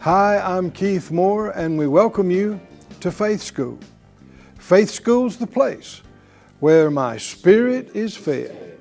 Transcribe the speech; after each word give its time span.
Hi, 0.00 0.38
I'm 0.38 0.70
Keith 0.70 1.10
Moore, 1.10 1.50
and 1.50 1.76
we 1.76 1.86
welcome 1.86 2.30
you 2.30 2.58
to 3.00 3.12
Faith 3.12 3.42
School. 3.42 3.78
Faith 4.58 4.88
School's 4.88 5.36
the 5.36 5.46
place 5.46 6.00
where 6.58 6.90
my 6.90 7.18
spirit 7.18 7.94
is 7.94 8.16
fed, 8.16 8.80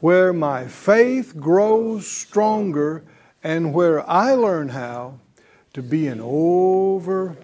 where 0.00 0.32
my 0.32 0.66
faith 0.66 1.36
grows 1.36 2.08
stronger, 2.08 3.04
and 3.44 3.72
where 3.72 4.04
I 4.10 4.32
learn 4.32 4.70
how 4.70 5.20
to 5.72 5.82
be 5.82 6.08
an 6.08 6.18
overcomer. 6.20 7.36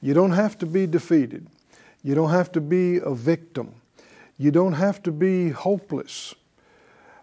You 0.00 0.14
don't 0.14 0.32
have 0.32 0.56
to 0.60 0.66
be 0.66 0.86
defeated, 0.86 1.48
you 2.02 2.14
don't 2.14 2.30
have 2.30 2.50
to 2.52 2.62
be 2.62 2.96
a 2.96 3.14
victim, 3.14 3.74
you 4.38 4.50
don't 4.50 4.72
have 4.72 5.02
to 5.02 5.12
be 5.12 5.50
hopeless 5.50 6.34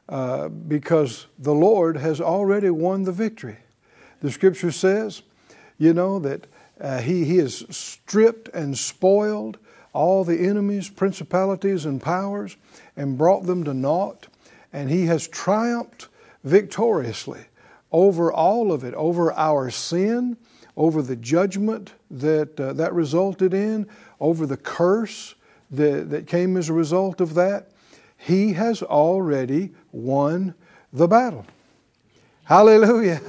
uh, 0.07 0.49
because 0.49 1.25
the 1.39 1.55
Lord 1.55 1.97
has 1.97 2.21
already 2.21 2.69
won 2.69 3.05
the 3.05 3.11
victory. 3.11 3.57
The 4.25 4.31
scripture 4.31 4.71
says, 4.71 5.21
you 5.77 5.93
know, 5.93 6.17
that 6.17 6.47
uh, 6.81 6.97
he, 6.97 7.25
he 7.25 7.37
has 7.37 7.63
stripped 7.69 8.47
and 8.55 8.75
spoiled 8.75 9.59
all 9.93 10.23
the 10.23 10.47
enemies, 10.47 10.89
principalities, 10.89 11.85
and 11.85 12.01
powers 12.01 12.57
and 12.97 13.19
brought 13.19 13.45
them 13.45 13.63
to 13.65 13.73
naught. 13.75 14.25
And 14.73 14.89
he 14.89 15.05
has 15.05 15.27
triumphed 15.27 16.07
victoriously 16.43 17.45
over 17.91 18.33
all 18.33 18.71
of 18.71 18.83
it, 18.83 18.95
over 18.95 19.31
our 19.33 19.69
sin, 19.69 20.37
over 20.75 21.03
the 21.03 21.15
judgment 21.15 21.93
that 22.09 22.59
uh, 22.59 22.73
that 22.73 22.95
resulted 22.95 23.53
in, 23.53 23.87
over 24.19 24.47
the 24.47 24.57
curse 24.57 25.35
that, 25.69 26.09
that 26.09 26.25
came 26.25 26.57
as 26.57 26.67
a 26.67 26.73
result 26.73 27.21
of 27.21 27.35
that. 27.35 27.69
He 28.17 28.53
has 28.53 28.81
already 28.81 29.69
won 29.91 30.55
the 30.91 31.07
battle. 31.07 31.45
Hallelujah. 32.45 33.21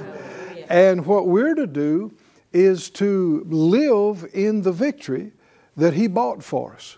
And 0.69 1.05
what 1.05 1.27
we're 1.27 1.55
to 1.55 1.67
do 1.67 2.13
is 2.51 2.89
to 2.89 3.45
live 3.47 4.29
in 4.33 4.61
the 4.61 4.71
victory 4.71 5.31
that 5.75 5.93
He 5.93 6.07
bought 6.07 6.43
for 6.43 6.73
us. 6.73 6.97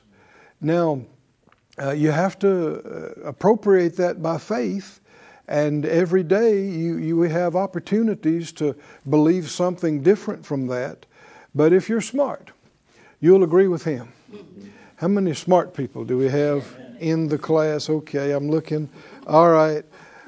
Now, 0.61 1.02
uh, 1.81 1.92
you 1.92 2.11
have 2.11 2.38
to 2.39 2.80
uh, 2.80 3.30
appropriate 3.30 3.95
that 3.98 4.22
by 4.22 4.38
faith, 4.38 5.00
and 5.48 5.86
every 5.86 6.23
day 6.23 6.66
you, 6.66 6.98
you 6.98 7.22
have 7.22 7.56
opportunities 7.56 8.52
to 8.53 8.76
believe 9.09 9.50
something 9.50 10.04
different 10.04 10.45
from 10.45 10.67
that. 10.67 11.06
But 11.56 11.73
if 11.73 11.89
you're 11.89 12.02
smart, 12.02 12.52
you'll 13.20 13.44
agree 13.44 13.67
with 13.67 13.83
Him. 13.83 14.11
How 14.98 15.08
many 15.08 15.33
smart 15.33 15.73
people 15.73 16.04
do 16.04 16.17
we 16.17 16.28
have 16.28 16.66
in 17.00 17.30
the 17.30 17.38
class? 17.38 17.89
Okay, 17.89 18.31
I'm 18.31 18.50
looking. 18.50 18.89
All 19.28 19.50
right. 19.50 19.86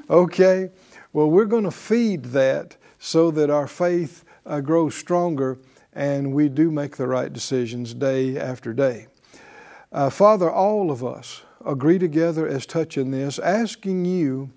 Okay. 0.10 0.70
Well, 1.14 1.30
we're 1.30 1.46
going 1.46 1.66
to 1.66 1.72
feed 1.72 2.24
that 2.26 2.78
so 3.04 3.32
that 3.32 3.50
our 3.50 3.66
faith 3.66 4.24
uh, 4.46 4.62
grows 4.62 4.94
stronger 4.94 5.58
and 5.92 6.32
we 6.32 6.48
do 6.48 6.70
make 6.70 6.96
the 6.96 7.08
right 7.08 7.34
decisions 7.34 7.96
day 7.96 8.38
after 8.38 8.74
day. 8.74 9.08
Uh, 9.92 10.08
Father, 10.10 10.50
all 10.50 10.92
of 10.92 11.04
us 11.04 11.42
agree 11.66 11.98
together 11.98 12.48
as 12.48 12.68
touching 12.68 13.10
this, 13.10 13.40
asking 13.40 14.06
you 14.06 14.52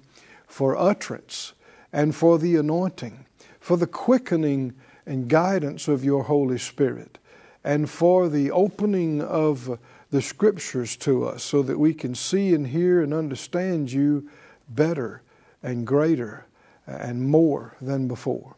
for 0.47 0.77
utterance 0.77 1.55
and 1.91 2.15
for 2.15 2.39
the 2.39 2.55
anointing, 2.57 3.25
for 3.61 3.79
the 3.79 3.87
quickening 3.87 4.75
and 5.07 5.29
guidance 5.29 5.89
of 5.89 6.05
your 6.05 6.25
Holy 6.25 6.59
Spirit, 6.59 7.19
and 7.65 7.89
for 7.89 8.29
the 8.29 8.51
opening 8.51 9.23
of 9.23 9.79
the 10.11 10.21
Scriptures 10.21 10.97
to 10.99 11.25
us 11.25 11.43
so 11.43 11.63
that 11.63 11.79
we 11.79 11.95
can 11.95 12.15
see 12.15 12.55
and 12.55 12.67
hear 12.67 13.03
and 13.03 13.15
understand 13.15 13.91
you 13.91 14.29
better 14.69 15.23
and 15.63 15.87
greater 15.87 16.45
and 16.87 17.29
more 17.29 17.77
than 17.81 18.09
before. 18.09 18.57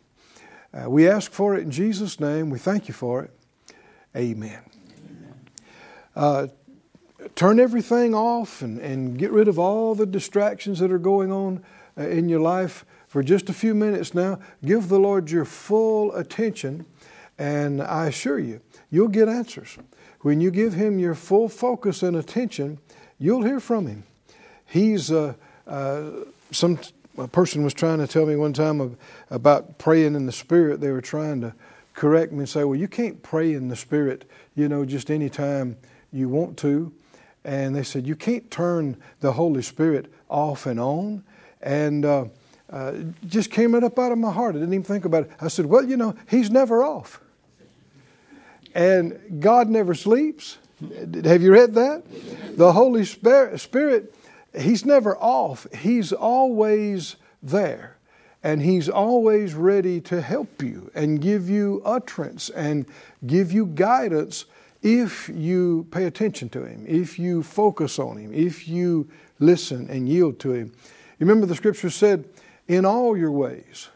Uh, 0.73 0.91
we 0.91 1.09
ask 1.09 1.33
for 1.33 1.57
it 1.57 1.63
in 1.63 1.71
Jesus' 1.71 2.21
name. 2.21 2.51
We 2.51 2.59
thank 2.59 2.89
you 2.89 2.95
for 2.95 3.23
it. 3.23 3.31
Amen. 4.15 4.61
Uh, 6.15 6.49
turn 7.35 7.61
everything 7.61 8.15
off 8.15 8.63
and, 8.63 8.79
and 8.79 9.19
get 9.19 9.31
rid 9.31 9.49
of 9.49 9.59
all 9.59 9.95
the 9.95 10.07
distractions 10.07 10.79
that 10.79 10.91
are 10.91 10.99
going 10.99 11.31
on 11.31 11.63
uh, 11.99 12.03
in 12.03 12.29
your 12.29 12.41
life 12.41 12.85
for 13.07 13.23
just 13.23 13.49
a 13.49 13.53
few 13.53 13.75
minutes 13.75 14.15
now. 14.15 14.39
Give 14.65 14.89
the 14.89 14.99
Lord 14.99 15.31
your 15.31 15.45
full 15.45 16.15
attention, 16.15 16.87
and 17.39 17.83
I 17.83 18.07
assure 18.07 18.39
you, 18.39 18.61
you'll 18.91 19.09
get 19.09 19.29
answers. 19.29 19.79
When 20.21 20.41
you 20.41 20.51
give 20.51 20.75
Him 20.75 20.99
your 20.99 21.15
full 21.15 21.49
focus 21.49 22.03
and 22.03 22.17
attention, 22.17 22.79
you'll 23.19 23.43
hear 23.43 23.61
from 23.61 23.87
Him. 23.87 24.05
He's 24.65 25.11
uh, 25.11 25.35
uh, 25.67 26.11
some 26.51 26.79
a 27.19 27.28
person 27.28 27.65
was 27.65 27.75
trying 27.75 27.99
to 27.99 28.06
tell 28.06 28.27
me 28.27 28.37
one 28.37 28.53
time 28.53 28.97
about 29.31 29.78
praying 29.78 30.15
in 30.15 30.27
the 30.27 30.32
Spirit. 30.32 30.81
They 30.81 30.91
were 30.91 31.00
trying 31.00 31.41
to 31.41 31.54
correct 31.94 32.32
me 32.32 32.41
and 32.41 32.49
say, 32.49 32.65
well, 32.65 32.78
you 32.78 32.88
can't 32.88 33.22
pray 33.22 33.54
in 33.54 33.69
the 33.69 33.77
Spirit, 33.77 34.28
you 34.54 34.69
know, 34.69 34.84
just 34.84 35.10
any 35.10 35.28
time 35.28 35.77
you 36.12 36.28
want 36.28 36.56
to. 36.59 36.93
And 37.44 37.75
they 37.75 37.82
said, 37.82 38.06
you 38.06 38.16
can't 38.16 38.50
turn 38.50 38.97
the 39.21 39.32
Holy 39.32 39.62
Spirit 39.62 40.12
off 40.28 40.66
and 40.66 40.78
on. 40.78 41.25
And 41.62 42.04
uh, 42.04 42.27
uh, 42.71 42.93
just 43.27 43.50
came 43.50 43.75
right 43.75 43.84
up 43.84 43.98
out 43.98 44.12
of 44.12 44.19
my 44.19 44.33
heart. 44.33 44.56
I 44.56 44.59
didn't 44.59 44.75
even 44.75 44.84
think 44.84 45.04
about 45.04 45.25
it. 45.25 45.31
I 45.41 45.48
said, 45.48 45.66
well, 45.66 45.84
you 45.84 45.97
know, 45.97 46.15
He's 46.28 46.50
never 46.50 46.83
off. 46.83 47.21
And 48.75 49.41
God 49.41 49.69
never 49.69 49.94
sleeps. 49.94 50.59
Have 51.25 51.43
you 51.43 51.53
read 51.53 51.75
that? 51.75 52.03
The 52.56 52.72
Holy 52.72 53.04
Spirit 53.04 54.15
He's 54.59 54.84
never 54.84 55.17
off. 55.17 55.67
He's 55.72 56.12
always 56.12 57.17
there. 57.43 57.97
And 58.43 58.62
He's 58.62 58.89
always 58.89 59.55
ready 59.55 60.00
to 60.03 60.21
help 60.21 60.62
you 60.62 60.91
and 60.94 61.21
give 61.21 61.50
you 61.50 61.83
utterance 61.84 62.49
and 62.50 62.87
give 63.27 63.53
you 63.53 63.66
guidance 63.66 64.45
if 64.83 65.28
you 65.28 65.87
pay 65.91 66.05
attention 66.05 66.49
to 66.50 66.65
Him, 66.65 66.84
if 66.87 67.19
you 67.19 67.43
focus 67.43 67.99
on 67.99 68.19
Him, 68.19 68.33
if 68.33 68.69
you 68.69 69.09
listen 69.41 69.91
and 69.91 70.09
yield 70.09 70.39
to 70.41 70.53
Him. 70.53 70.72
You 71.19 71.27
remember 71.27 71.47
the 71.47 71.56
scripture 71.56 71.91
said, 71.91 72.25
In 72.69 72.84
all 72.84 73.16
your 73.16 73.33
ways, 73.33 73.89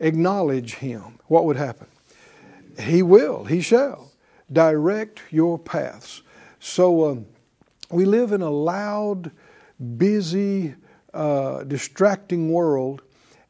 acknowledge 0.00 0.74
Him. 0.76 1.18
What 1.26 1.44
would 1.44 1.56
happen? 1.56 1.86
He 2.78 3.02
will, 3.02 3.44
He 3.44 3.60
shall 3.60 4.12
direct 4.52 5.22
your 5.30 5.58
paths. 5.58 6.22
So 6.60 7.10
um, 7.10 7.26
we 7.90 8.04
live 8.04 8.32
in 8.32 8.42
a 8.42 8.50
loud, 8.50 9.30
busy, 9.96 10.74
uh, 11.12 11.64
distracting 11.64 12.50
world, 12.50 13.02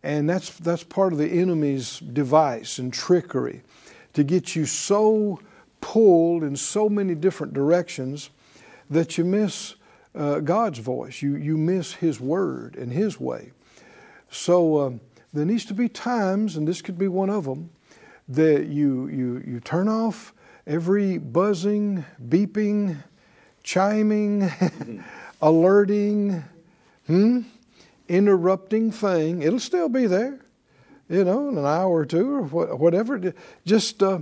and 0.03 0.29
that's, 0.29 0.51
that's 0.59 0.83
part 0.83 1.13
of 1.13 1.19
the 1.19 1.29
enemy's 1.29 2.01
device 2.01 2.79
and 2.79 2.93
trickery 2.93 3.63
to 4.15 4.25
get 4.25 4.57
you 4.57 4.67
so 4.67 5.41
pulled 5.81 6.43
in 6.43 6.57
so 6.57 6.89
many 6.89 7.15
different 7.15 7.53
directions 7.53 8.31
that 8.91 9.17
you 9.17 9.25
miss 9.25 9.75
uh, 10.15 10.41
God's 10.41 10.79
voice. 10.79 11.23
You, 11.23 11.37
you 11.37 11.57
miss 11.57 11.95
His 11.95 12.21
word 12.21 12.77
and 12.77 12.93
His 12.93 13.21
way. 13.21 13.53
So 14.31 14.81
um, 14.81 15.01
there 15.33 15.45
needs 15.45 15.65
to 15.67 15.75
be 15.75 15.89
times, 15.89 16.57
and 16.57 16.67
this 16.67 16.83
could 16.83 16.99
be 16.99 17.09
one 17.09 17.31
of 17.31 17.45
them, 17.45 17.71
that 18.29 18.67
you, 18.67 19.09
you, 19.09 19.43
you 19.47 19.61
turn 19.61 19.89
off 19.89 20.33
every 20.67 21.19
buzzing, 21.19 22.05
beeping, 22.29 22.97
chiming, 23.63 24.51
alerting, 25.43 26.45
hmm, 27.07 27.41
interrupting 28.09 28.91
thing. 28.91 29.43
It'll 29.43 29.59
still 29.59 29.89
be 29.89 30.07
there, 30.07 30.41
you 31.09 31.25
know, 31.25 31.49
in 31.49 31.59
an 31.59 31.67
hour 31.67 31.93
or 31.93 32.07
two 32.07 32.35
or 32.35 32.43
whatever. 32.77 33.35
Just 33.67 34.03
uh, 34.03 34.21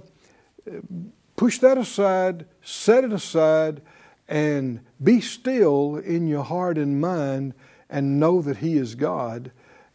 push 1.37 1.59
that 1.59 1.79
aside, 1.79 2.47
set 2.63 3.05
it 3.05 3.13
aside, 3.13 3.83
and 4.29 4.81
be 5.03 5.21
still 5.21 5.97
in 5.97 6.27
your 6.27 6.45
heart 6.45 6.79
and 6.79 7.01
mind 7.01 7.55
and 7.89 8.19
know 8.19 8.41
that 8.43 8.59
He 8.59 8.77
is 8.77 8.95
God, 8.95 9.53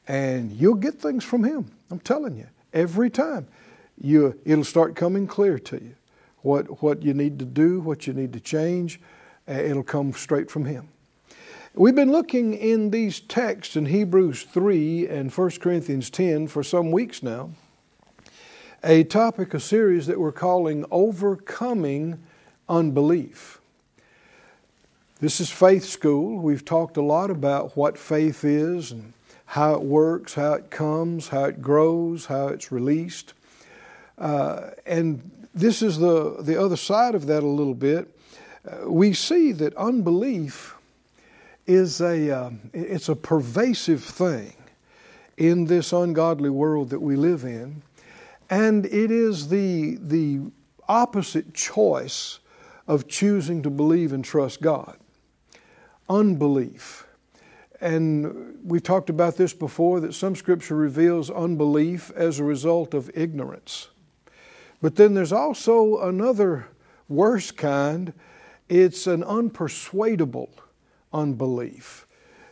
and 0.07 0.51
you'll 0.51 0.75
get 0.75 1.01
things 1.01 1.23
from 1.23 1.43
Him. 1.43 1.71
I'm 1.89 1.99
telling 1.99 2.37
you, 2.37 2.47
every 2.73 3.09
time. 3.09 3.47
You, 3.97 4.37
it'll 4.43 4.65
start 4.65 4.95
coming 4.95 5.25
clear 5.25 5.57
to 5.57 5.75
you 5.77 5.95
what, 6.41 6.83
what 6.83 7.01
you 7.01 7.13
need 7.13 7.39
to 7.39 7.45
do, 7.45 7.79
what 7.79 8.07
you 8.07 8.13
need 8.13 8.33
to 8.33 8.39
change. 8.39 8.99
Uh, 9.47 9.53
it'll 9.53 9.83
come 9.83 10.11
straight 10.13 10.51
from 10.51 10.65
Him. 10.65 10.89
We've 11.77 11.93
been 11.93 12.13
looking 12.13 12.53
in 12.53 12.91
these 12.91 13.19
texts 13.19 13.75
in 13.75 13.87
Hebrews 13.87 14.43
3 14.43 15.09
and 15.09 15.29
1 15.29 15.49
Corinthians 15.59 16.09
10 16.09 16.47
for 16.47 16.63
some 16.63 16.89
weeks 16.89 17.21
now 17.21 17.49
a 18.81 19.03
topic, 19.03 19.53
a 19.53 19.59
series 19.59 20.07
that 20.07 20.17
we're 20.17 20.31
calling 20.31 20.85
Overcoming 20.89 22.23
Unbelief. 22.69 23.59
This 25.19 25.41
is 25.41 25.51
Faith 25.51 25.83
School. 25.83 26.39
We've 26.39 26.63
talked 26.63 26.95
a 26.95 27.01
lot 27.01 27.29
about 27.29 27.75
what 27.75 27.97
faith 27.97 28.45
is 28.45 28.93
and 28.93 29.11
how 29.47 29.73
it 29.73 29.81
works, 29.81 30.35
how 30.35 30.53
it 30.53 30.69
comes, 30.69 31.27
how 31.27 31.43
it 31.43 31.61
grows, 31.61 32.27
how 32.27 32.47
it's 32.47 32.71
released. 32.71 33.33
Uh, 34.17 34.69
and 34.85 35.29
this 35.53 35.81
is 35.81 35.97
the, 35.97 36.37
the 36.39 36.57
other 36.57 36.77
side 36.77 37.15
of 37.15 37.25
that 37.25 37.43
a 37.43 37.47
little 37.47 37.75
bit. 37.75 38.17
Uh, 38.65 38.89
we 38.89 39.11
see 39.11 39.51
that 39.51 39.75
unbelief 39.75 40.71
is 41.67 42.01
a, 42.01 42.31
uh, 42.31 42.49
it's 42.73 43.09
a 43.09 43.15
pervasive 43.15 44.03
thing 44.03 44.55
in 45.37 45.65
this 45.65 45.91
ungodly 45.91 46.49
world 46.49 46.89
that 46.89 47.01
we 47.01 47.15
live 47.15 47.43
in. 47.43 47.81
And 48.49 48.85
it 48.85 49.11
is 49.11 49.49
the, 49.49 49.97
the 49.99 50.41
opposite 50.87 51.53
choice 51.53 52.39
of 52.87 53.07
choosing 53.07 53.63
to 53.63 53.69
believe 53.69 54.13
and 54.13 54.23
trust 54.23 54.61
God 54.61 54.97
unbelief. 56.07 57.07
And 57.81 58.57
we've 58.63 58.83
talked 58.83 59.09
about 59.09 59.37
this 59.37 59.53
before 59.53 59.99
that 60.01 60.13
some 60.13 60.35
scripture 60.35 60.75
reveals 60.75 61.29
unbelief 61.29 62.11
as 62.15 62.39
a 62.39 62.43
result 62.43 62.93
of 62.93 63.09
ignorance. 63.15 63.89
But 64.81 64.95
then 64.95 65.13
there's 65.13 65.33
also 65.33 66.01
another 66.01 66.67
worse 67.07 67.51
kind 67.51 68.13
it's 68.67 69.05
an 69.05 69.23
unpersuadable 69.23 70.49
unbelief 71.15 72.05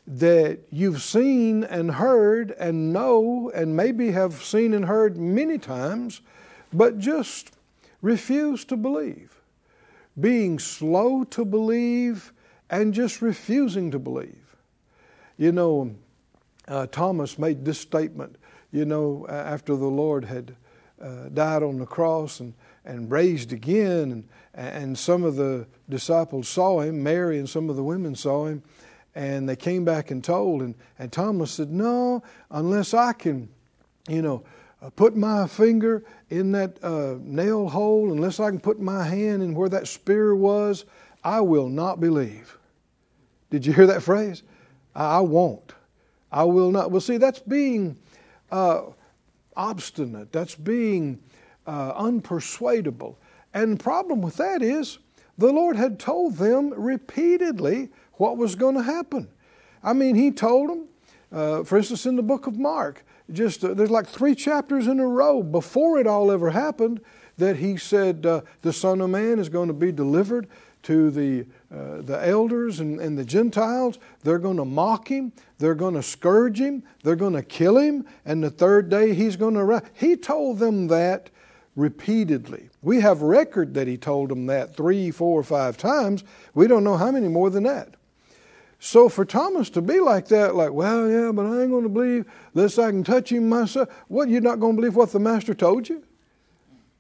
that 0.08 0.60
you've 0.72 1.02
seen 1.02 1.64
and 1.64 1.92
heard 1.92 2.52
and 2.52 2.92
know 2.92 3.52
and 3.54 3.76
maybe 3.76 4.12
have 4.12 4.44
seen 4.44 4.74
and 4.74 4.86
heard 4.86 5.18
many 5.18 5.58
times, 5.58 6.22
but 6.74 6.98
just 6.98 7.52
refuse 8.02 8.66
to 8.66 8.76
believe. 8.76 9.40
Being 10.20 10.60
slow 10.60 11.24
to 11.26 11.46
believe 11.46 12.34
and 12.70 12.94
just 12.94 13.22
refusing 13.22 13.92
to 13.92 14.00
believe. 14.00 14.56
You 15.38 15.52
know, 15.52 15.96
uh, 16.68 16.88
Thomas 16.88 17.40
made 17.40 17.66
this 17.66 17.80
statement, 17.80 18.38
you 18.72 18.86
know, 18.86 19.26
after 19.30 19.76
the 19.76 19.88
Lord 19.88 20.26
had 20.26 20.56
uh, 21.04 21.30
died 21.30 21.64
on 21.64 21.78
the 21.78 21.86
cross 21.86 22.40
and, 22.40 22.54
and 22.86 23.12
raised 23.12 23.52
again, 23.52 24.12
and, 24.12 24.28
and 24.54 24.98
some 24.98 25.24
of 25.24 25.36
the 25.36 25.68
disciples 25.90 26.48
saw 26.48 26.80
him, 26.80 27.04
Mary 27.04 27.38
and 27.40 27.50
some 27.50 27.70
of 27.70 27.76
the 27.76 27.84
women 27.84 28.16
saw 28.16 28.46
him, 28.46 28.64
and 29.16 29.48
they 29.48 29.56
came 29.56 29.86
back 29.86 30.12
and 30.12 30.24
told. 30.24 30.62
And, 30.62 30.76
and 30.98 31.12
Thomas 31.12 31.52
said, 31.52 31.72
No, 31.72 32.24
unless 32.50 32.94
I 32.94 33.14
can, 33.14 33.50
you 34.08 34.22
know, 34.22 34.44
uh, 34.82 34.90
put 34.90 35.16
my 35.16 35.48
finger 35.48 36.04
in 36.30 36.52
that 36.54 36.84
uh, 36.84 37.16
nail 37.22 37.70
hole, 37.70 38.12
unless 38.12 38.40
I 38.40 38.50
can 38.50 38.60
put 38.60 38.80
my 38.80 39.04
hand 39.04 39.44
in 39.44 39.56
where 39.56 39.70
that 39.70 39.88
spear 39.88 40.36
was, 40.36 40.86
I 41.24 41.42
will 41.42 41.70
not 41.70 42.00
believe. 42.00 42.58
Did 43.50 43.66
you 43.66 43.74
hear 43.74 43.88
that 43.88 44.04
phrase? 44.04 44.44
I, 44.96 45.18
I 45.18 45.20
won't. 45.20 45.74
I 46.32 46.44
will 46.44 46.72
not. 46.72 46.92
Well, 46.92 47.02
see, 47.02 47.18
that's 47.18 47.40
being 47.40 47.98
uh, 48.52 48.82
obstinate, 49.56 50.32
that's 50.32 50.56
being 50.56 51.20
uh, 51.66 51.94
unpersuadable. 51.94 53.16
And 53.54 53.78
the 53.80 53.84
problem 53.84 54.22
with 54.22 54.38
that 54.38 54.62
is 54.62 55.00
the 55.38 55.52
Lord 55.52 55.76
had 55.76 56.00
told 56.00 56.38
them 56.38 56.74
repeatedly 56.76 57.90
what 58.14 58.38
was 58.38 58.56
going 58.56 58.76
to 58.76 58.84
happen. 58.84 59.28
I 59.84 59.94
mean, 59.94 60.16
He 60.16 60.32
told 60.32 60.70
them, 60.70 60.88
uh, 61.32 61.64
for 61.64 61.78
instance, 61.78 62.06
in 62.06 62.16
the 62.16 62.24
book 62.24 62.48
of 62.48 62.58
Mark, 62.58 63.04
just 63.32 63.64
uh, 63.64 63.74
there's 63.74 63.90
like 63.90 64.08
three 64.08 64.36
chapters 64.36 64.88
in 64.88 65.00
a 65.00 65.08
row 65.08 65.42
before 65.42 66.00
it 66.00 66.08
all 66.08 66.32
ever 66.32 66.52
happened 66.52 67.02
that 67.38 67.58
He 67.58 67.78
said 67.78 68.26
uh, 68.26 68.42
the 68.62 68.74
Son 68.74 69.02
of 69.02 69.10
Man 69.10 69.40
is 69.40 69.50
going 69.50 69.68
to 69.68 69.74
be 69.74 69.92
delivered 69.92 70.48
to 70.84 71.10
the, 71.12 71.46
uh, 71.74 72.02
the 72.02 72.20
elders 72.26 72.80
and, 72.80 73.00
and 73.00 73.18
the 73.18 73.26
Gentiles. 73.26 73.98
They're 74.24 74.40
going 74.40 74.58
to 74.58 74.66
mock 74.66 75.08
him. 75.08 75.34
They're 75.58 75.76
going 75.76 75.96
to 75.96 76.04
scourge 76.04 76.60
him. 76.60 76.84
They're 77.04 77.16
going 77.16 77.34
to 77.34 77.44
kill 77.44 77.78
him. 77.78 78.06
And 78.26 78.44
the 78.44 78.50
third 78.50 78.90
day 78.90 79.14
he's 79.14 79.36
going 79.36 79.56
to 79.56 79.64
rise. 79.64 79.84
He 79.94 80.16
told 80.16 80.60
them 80.60 80.88
that 80.88 81.30
repeatedly. 81.76 82.70
We 82.82 83.00
have 83.00 83.22
record 83.22 83.74
that 83.74 83.88
he 83.88 83.98
told 83.98 84.30
them 84.30 84.46
that 84.48 84.76
three, 84.76 85.10
four, 85.10 85.42
five 85.44 85.78
times. 85.78 86.24
We 86.54 86.68
don't 86.68 86.84
know 86.84 86.98
how 86.98 87.12
many 87.12 87.28
more 87.28 87.50
than 87.50 87.64
that. 87.64 87.96
So 88.80 89.08
for 89.08 89.24
Thomas 89.24 89.70
to 89.72 89.82
be 89.82 90.02
like 90.02 90.28
that, 90.28 90.56
like, 90.56 90.74
well, 90.74 91.10
yeah, 91.10 91.32
but 91.32 91.46
I 91.46 91.62
ain't 91.62 91.72
going 91.72 91.84
to 91.84 91.90
believe 91.90 92.26
unless 92.54 92.78
I 92.78 92.92
can 92.92 93.06
touch 93.06 93.32
him 93.32 93.48
myself. 93.48 93.88
What, 94.10 94.28
you're 94.28 94.42
not 94.42 94.60
going 94.60 94.76
to 94.76 94.82
believe 94.82 94.98
what 94.98 95.14
the 95.14 95.20
master 95.20 95.54
told 95.54 95.88
you 95.88 96.04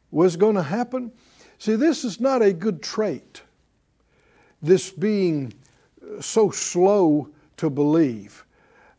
was 0.10 0.38
going 0.38 0.56
to 0.56 0.64
happen? 0.64 1.12
See, 1.58 1.76
this 1.76 2.06
is 2.06 2.22
not 2.22 2.42
a 2.42 2.54
good 2.54 2.82
trait. 2.82 3.42
This 4.64 4.90
being 4.90 5.54
so 6.22 6.50
slow 6.50 7.30
to 7.58 7.70
believe. 7.70 8.46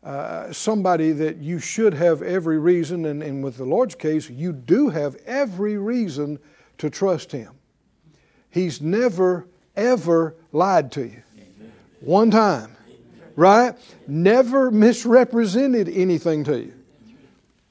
Uh, 0.03 0.53
somebody 0.53 1.11
that 1.11 1.37
you 1.37 1.57
should 1.57 1.93
have 1.93 2.21
every 2.21 2.59
reason, 2.59 3.05
and, 3.05 3.23
and 3.23 3.43
with 3.43 3.57
the 3.57 3.65
Lord's 3.65 3.95
case, 3.95 4.29
you 4.29 4.53
do 4.53 4.89
have 4.89 5.15
every 5.25 5.77
reason 5.77 6.37
to 6.77 6.91
trust 6.91 7.31
Him. 7.31 7.51
He's 8.51 8.79
never, 8.79 9.47
ever 9.75 10.35
lied 10.51 10.91
to 10.93 11.07
you. 11.07 11.23
One 12.01 12.29
time, 12.29 12.77
right? 13.35 13.75
Never 14.07 14.69
misrepresented 14.69 15.89
anything 15.89 16.43
to 16.43 16.59
you. 16.59 16.73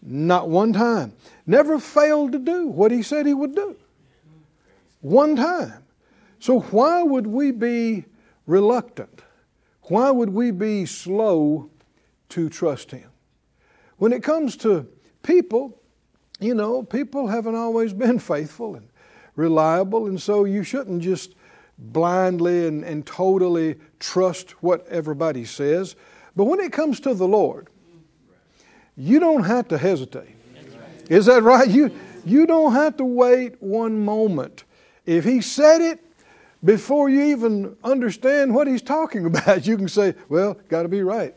Not 0.03 0.49
one 0.49 0.73
time. 0.73 1.13
Never 1.47 1.79
failed 1.79 2.33
to 2.33 2.41
do 2.41 2.67
what 2.67 2.91
He 2.91 3.03
said 3.03 3.27
He 3.27 3.35
would 3.35 3.55
do. 3.55 3.77
One 5.01 5.37
time. 5.37 5.85
So, 6.45 6.61
why 6.61 7.03
would 7.03 7.27
we 7.27 7.53
be 7.53 8.05
reluctant? 8.47 9.23
Why 9.85 10.11
would 10.11 10.29
we 10.29 10.51
be 10.51 10.85
slow 10.85 11.71
to 12.29 12.51
trust 12.51 12.91
Him. 12.91 13.09
When 13.97 14.13
it 14.13 14.23
comes 14.23 14.55
to 14.59 14.87
people, 15.23 15.81
you 16.41 16.55
know, 16.55 16.83
people 16.83 17.29
haven't 17.29 17.55
always 17.55 17.93
been 18.05 18.19
faithful 18.19 18.75
and 18.75 18.91
reliable, 19.37 20.07
and 20.07 20.21
so 20.21 20.45
you 20.45 20.65
shouldn't 20.65 21.01
just 21.01 21.35
blindly 21.79 22.67
and, 22.67 22.85
and 22.85 23.07
totally 23.07 23.77
trust 23.99 24.63
what 24.63 24.87
everybody 24.89 25.47
says. 25.47 25.97
But 26.37 26.45
when 26.45 26.61
it 26.61 26.73
comes 26.73 27.01
to 27.01 27.15
the 27.15 27.27
Lord, 27.27 27.69
you 28.99 29.19
don't 29.19 29.45
have 29.45 29.67
to 29.69 29.79
hesitate. 29.79 30.37
Is 31.09 31.25
that 31.25 31.43
right? 31.43 31.71
You, 31.71 31.91
you 32.27 32.45
don't 32.45 32.75
have 32.75 32.99
to 32.99 33.05
wait 33.07 33.63
one 33.63 34.05
moment. 34.05 34.65
If 35.07 35.25
He 35.25 35.41
said 35.41 35.81
it, 35.81 36.04
before 36.65 37.11
you 37.11 37.23
even 37.25 37.77
understand 37.85 38.55
what 38.55 38.67
He's 38.67 38.83
talking 38.83 39.27
about, 39.27 39.67
you 39.67 39.77
can 39.77 39.89
say, 39.89 40.15
Well, 40.29 40.55
got 40.69 40.83
to 40.83 40.89
be 40.89 41.03
right. 41.03 41.35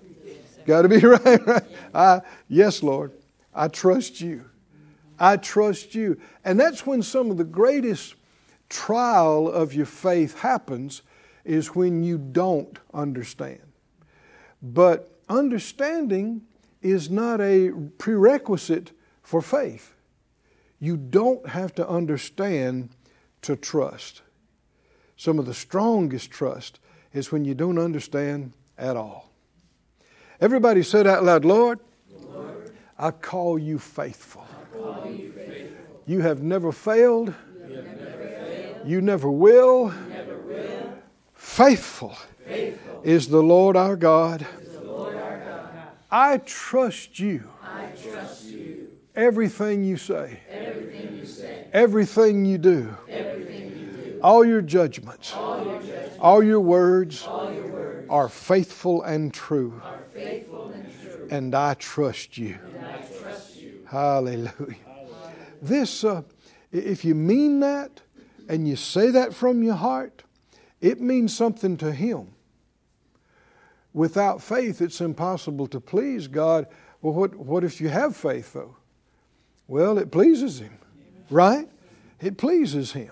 Got 0.65 0.83
to 0.83 0.89
be 0.89 0.99
right, 1.05 1.45
right? 1.47 1.63
I, 1.93 2.21
yes, 2.47 2.83
Lord, 2.83 3.13
I 3.53 3.67
trust 3.67 4.21
you. 4.21 4.45
I 5.19 5.37
trust 5.37 5.95
you. 5.95 6.19
And 6.43 6.59
that's 6.59 6.85
when 6.85 7.01
some 7.01 7.31
of 7.31 7.37
the 7.37 7.43
greatest 7.43 8.15
trial 8.69 9.49
of 9.49 9.73
your 9.73 9.85
faith 9.85 10.39
happens 10.39 11.01
is 11.43 11.73
when 11.73 12.03
you 12.03 12.17
don't 12.17 12.77
understand. 12.93 13.61
But 14.61 15.09
understanding 15.29 16.41
is 16.81 17.09
not 17.09 17.41
a 17.41 17.71
prerequisite 17.97 18.91
for 19.23 19.41
faith. 19.41 19.93
You 20.79 20.97
don't 20.97 21.47
have 21.49 21.73
to 21.75 21.87
understand 21.87 22.89
to 23.41 23.55
trust. 23.55 24.21
Some 25.17 25.39
of 25.39 25.47
the 25.47 25.53
strongest 25.53 26.29
trust 26.29 26.79
is 27.11 27.31
when 27.31 27.43
you 27.43 27.55
don't 27.55 27.79
understand 27.79 28.53
at 28.77 28.95
all. 28.95 29.31
Everybody 30.39 30.83
said 30.83 31.07
out 31.07 31.23
loud, 31.23 31.43
Lord, 31.43 31.79
Lord 32.29 32.71
I, 32.99 33.09
call 33.09 33.57
you 33.57 33.79
faithful. 33.79 34.45
I 34.51 34.77
call 34.77 35.11
you 35.11 35.31
faithful. 35.31 36.03
You 36.05 36.21
have 36.21 36.43
never 36.43 36.71
failed. 36.71 37.33
You, 37.67 37.75
never, 37.75 37.87
failed. 37.87 38.87
you 38.87 39.01
never, 39.01 39.31
will. 39.31 39.93
never 40.09 40.37
will. 40.37 40.93
Faithful, 41.33 42.15
faithful, 42.45 43.01
is 43.03 43.27
the 43.27 43.41
Lord 43.41 43.75
our 43.75 43.95
God. 43.95 44.45
Lord 44.83 45.15
our 45.15 45.39
God. 45.39 45.69
I 46.11 46.37
trust 46.37 47.19
you. 47.19 47.49
I 47.63 47.89
trust 48.03 48.45
you. 48.45 48.89
Everything 49.15 49.83
you 49.83 49.97
say. 49.97 50.41
Everything 50.47 51.17
you 51.17 51.25
say. 51.25 51.67
Everything 51.73 52.45
you 52.45 52.59
do. 52.59 52.95
Everything. 53.09 53.56
All 54.21 54.45
your 54.45 54.61
judgments. 54.61 55.33
All 55.33 55.63
your, 55.63 55.81
judgments, 55.81 56.17
all 56.19 56.43
your 56.43 56.59
words. 56.59 57.23
All 57.23 57.51
your 57.51 57.67
words 57.67 58.07
are 58.09 58.29
faithful 58.29 59.03
and 59.03 59.33
true. 59.33 59.81
Are 59.83 59.99
faithful 60.13 60.69
and 60.71 60.85
true. 61.01 61.27
And 61.29 61.53
I 61.55 61.73
trust 61.75 62.37
you. 62.37 62.57
I 62.79 62.97
trust 63.21 63.57
you. 63.57 63.85
Hallelujah. 63.89 64.51
Hallelujah. 64.51 64.75
This, 65.61 66.03
uh, 66.03 66.23
if 66.71 67.03
you 67.03 67.15
mean 67.15 67.59
that 67.61 68.01
and 68.47 68.67
you 68.67 68.75
say 68.75 69.11
that 69.11 69.33
from 69.33 69.63
your 69.63 69.75
heart, 69.75 70.23
it 70.81 71.01
means 71.01 71.35
something 71.35 71.77
to 71.77 71.91
Him. 71.91 72.33
Without 73.93 74.41
faith, 74.41 74.81
it's 74.81 75.01
impossible 75.01 75.67
to 75.67 75.79
please 75.79 76.27
God. 76.27 76.67
Well, 77.01 77.13
what, 77.13 77.35
what 77.35 77.63
if 77.63 77.81
you 77.81 77.89
have 77.89 78.15
faith, 78.15 78.53
though? 78.53 78.75
Well, 79.67 79.97
it 79.97 80.11
pleases 80.11 80.59
Him. 80.59 80.77
right? 81.29 81.67
It 82.21 82.37
pleases 82.37 82.91
Him. 82.93 83.11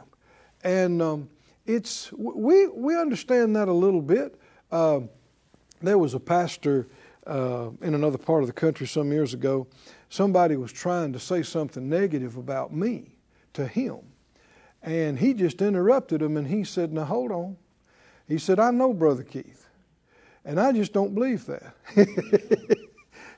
And 0.65 0.99
um, 0.99 1.29
it's, 1.67 2.11
we, 2.11 2.67
we 2.67 2.97
understand 2.97 3.55
that 3.55 3.67
a 3.67 3.73
little 3.73 4.01
bit. 4.01 4.41
Uh, 4.71 5.01
there 5.79 5.99
was 5.99 6.15
a 6.15 6.19
pastor 6.19 6.87
uh, 7.27 7.69
in 7.83 7.93
another 7.93 8.17
part 8.17 8.41
of 8.41 8.47
the 8.47 8.53
country 8.53 8.87
some 8.87 9.11
years 9.11 9.35
ago. 9.35 9.67
Somebody 10.09 10.55
was 10.55 10.73
trying 10.73 11.13
to 11.13 11.19
say 11.19 11.43
something 11.43 11.87
negative 11.87 12.35
about 12.35 12.73
me 12.73 13.15
to 13.53 13.67
him. 13.67 13.99
And 14.81 15.19
he 15.19 15.35
just 15.35 15.61
interrupted 15.61 16.19
him 16.19 16.35
and 16.35 16.47
he 16.47 16.63
said, 16.63 16.91
Now 16.91 17.05
hold 17.05 17.31
on. 17.31 17.57
He 18.27 18.39
said, 18.39 18.59
I 18.59 18.71
know 18.71 18.91
Brother 18.91 19.23
Keith, 19.23 19.67
and 20.43 20.59
I 20.59 20.71
just 20.71 20.93
don't 20.93 21.13
believe 21.13 21.45
that. 21.45 21.75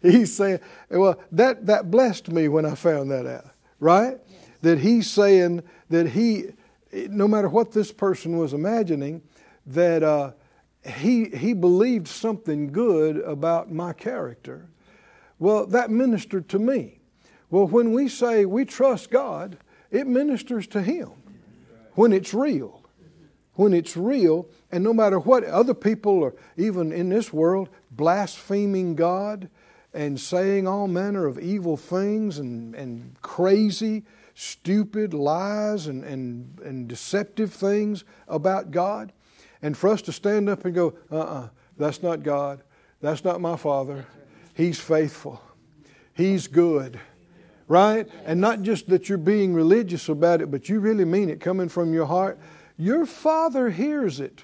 he's 0.02 0.36
saying, 0.36 0.60
Well, 0.90 1.20
that, 1.34 1.66
that 1.66 1.92
blessed 1.92 2.30
me 2.32 2.48
when 2.48 2.66
I 2.66 2.76
found 2.76 3.12
that 3.12 3.26
out, 3.26 3.50
right? 3.82 4.18
That 4.62 4.80
he's 4.80 5.10
saying 5.10 5.64
that 5.90 6.10
he, 6.10 6.52
no 6.92 7.28
matter 7.28 7.50
what 7.50 7.72
this 7.72 7.92
person 7.92 8.38
was 8.38 8.54
imagining, 8.54 9.22
that 9.66 10.04
uh, 10.04 10.32
he, 10.86 11.26
he 11.30 11.54
believed 11.54 12.08
something 12.08 12.72
good 12.72 13.18
about 13.18 13.72
my 13.72 13.94
character. 13.94 14.70
Well, 15.40 15.66
that 15.68 15.92
ministered 15.92 16.50
to 16.50 16.60
me. 16.60 17.00
Well, 17.50 17.68
when 17.68 17.92
we 17.92 18.10
say 18.10 18.46
we 18.46 18.66
trust 18.66 19.12
God, 19.12 19.58
it 19.92 20.08
ministers 20.08 20.68
to 20.68 20.82
him 20.82 21.12
when 21.96 22.12
it's 22.14 22.34
real. 22.34 22.84
When 23.54 23.74
it's 23.74 23.98
real, 23.98 24.48
and 24.72 24.84
no 24.84 24.94
matter 24.94 25.18
what 25.18 25.44
other 25.44 25.74
people 25.74 26.24
are, 26.24 26.36
even 26.58 26.92
in 26.92 27.10
this 27.10 27.34
world, 27.34 27.70
blaspheming 27.90 28.96
God 28.96 29.50
and 29.94 30.20
saying 30.20 30.68
all 30.68 30.88
manner 30.88 31.26
of 31.26 31.40
evil 31.40 31.76
things 31.76 32.38
and, 32.38 32.76
and 32.76 33.20
crazy, 33.24 34.04
stupid 34.40 35.16
lies 35.16 35.88
and, 35.88 36.04
and, 36.04 36.60
and 36.60 36.88
deceptive 36.88 37.52
things 37.52 38.04
about 38.28 38.70
God, 38.70 39.12
and 39.64 39.76
for 39.76 39.90
us 39.90 40.04
to 40.04 40.12
stand 40.12 40.48
up 40.48 40.64
and 40.64 40.76
go, 40.76 40.94
uh 41.12 41.18
uh-uh, 41.18 41.24
uh, 41.24 41.48
that's 41.76 42.04
not 42.04 42.22
God. 42.22 42.62
That's 43.02 43.24
not 43.24 43.42
my 43.42 43.56
Father. 43.56 44.06
He's 44.54 44.80
faithful. 44.80 45.42
He's 46.14 46.46
good. 46.46 47.00
Right? 47.68 48.08
And 48.26 48.40
not 48.40 48.62
just 48.62 48.90
that 48.90 49.10
you're 49.10 49.18
being 49.18 49.56
religious 49.56 50.08
about 50.08 50.42
it, 50.42 50.52
but 50.52 50.70
you 50.70 50.80
really 50.80 51.06
mean 51.06 51.32
it 51.32 51.40
coming 51.40 51.68
from 51.68 51.92
your 51.92 52.06
heart. 52.06 52.40
Your 52.78 53.08
Father 53.08 53.72
hears 53.72 54.20
it, 54.20 54.44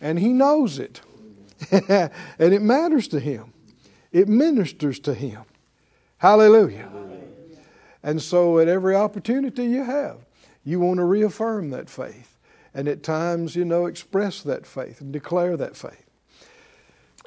and 0.00 0.16
He 0.18 0.28
knows 0.28 0.78
it. 0.78 1.00
and 1.72 2.12
it 2.38 2.62
matters 2.62 3.08
to 3.08 3.18
Him, 3.18 3.52
it 4.12 4.28
ministers 4.28 5.00
to 5.00 5.12
Him. 5.12 5.42
Hallelujah. 6.18 7.09
And 8.02 8.22
so, 8.22 8.58
at 8.58 8.68
every 8.68 8.94
opportunity 8.94 9.64
you 9.64 9.84
have, 9.84 10.18
you 10.64 10.80
want 10.80 10.98
to 10.98 11.04
reaffirm 11.04 11.70
that 11.70 11.90
faith 11.90 12.38
and 12.74 12.88
at 12.88 13.02
times, 13.02 13.56
you 13.56 13.64
know, 13.64 13.86
express 13.86 14.42
that 14.42 14.66
faith 14.66 15.00
and 15.00 15.12
declare 15.12 15.56
that 15.56 15.76
faith. 15.76 16.06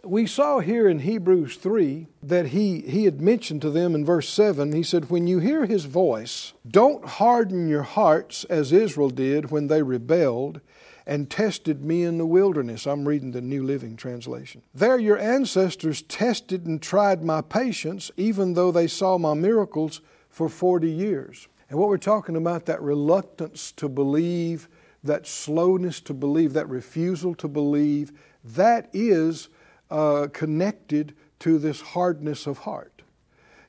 We 0.05 0.25
saw 0.27 0.59
here 0.59 0.89
in 0.89 0.99
Hebrews 0.99 1.55
3 1.55 2.07
that 2.23 2.47
he, 2.47 2.81
he 2.81 3.05
had 3.05 3.21
mentioned 3.21 3.61
to 3.61 3.69
them 3.69 3.95
in 3.95 4.05
verse 4.05 4.27
7, 4.27 4.73
he 4.73 4.83
said, 4.83 5.09
When 5.09 5.27
you 5.27 5.39
hear 5.39 5.65
his 5.65 5.85
voice, 5.85 6.53
don't 6.69 7.05
harden 7.05 7.69
your 7.69 7.83
hearts 7.83 8.43
as 8.45 8.73
Israel 8.73 9.09
did 9.09 9.49
when 9.49 9.67
they 9.67 9.81
rebelled 9.81 10.59
and 11.05 11.29
tested 11.29 11.85
me 11.85 12.03
in 12.03 12.17
the 12.17 12.25
wilderness. 12.25 12.85
I'm 12.85 13.07
reading 13.07 13.31
the 13.31 13.41
New 13.41 13.63
Living 13.63 13.95
Translation. 13.95 14.61
There, 14.73 14.99
your 14.99 15.17
ancestors 15.17 16.01
tested 16.01 16.65
and 16.65 16.81
tried 16.81 17.23
my 17.23 17.41
patience, 17.41 18.11
even 18.17 18.53
though 18.53 18.71
they 18.71 18.87
saw 18.87 19.17
my 19.17 19.33
miracles 19.33 20.01
for 20.33 20.49
40 20.49 20.89
years. 20.89 21.47
And 21.69 21.79
what 21.79 21.87
we're 21.87 21.97
talking 21.97 22.35
about, 22.35 22.65
that 22.65 22.81
reluctance 22.81 23.71
to 23.73 23.87
believe 23.87 24.67
that 25.03 25.27
slowness 25.27 25.99
to 26.01 26.13
believe, 26.13 26.53
that 26.53 26.69
refusal 26.69 27.35
to 27.35 27.47
believe, 27.47 28.11
that 28.43 28.89
is 28.93 29.49
uh, 29.91 30.27
connected 30.31 31.13
to 31.39 31.59
this 31.59 31.81
hardness 31.81 32.47
of 32.47 32.59
heart. 32.59 33.01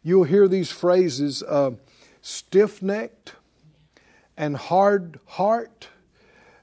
You'll 0.03 0.25
hear 0.25 0.47
these 0.47 0.71
phrases 0.71 1.43
uh, 1.43 1.73
stiff 2.23 2.83
necked 2.83 3.35
and 4.37 4.57
hard 4.57 5.19
heart. 5.27 5.89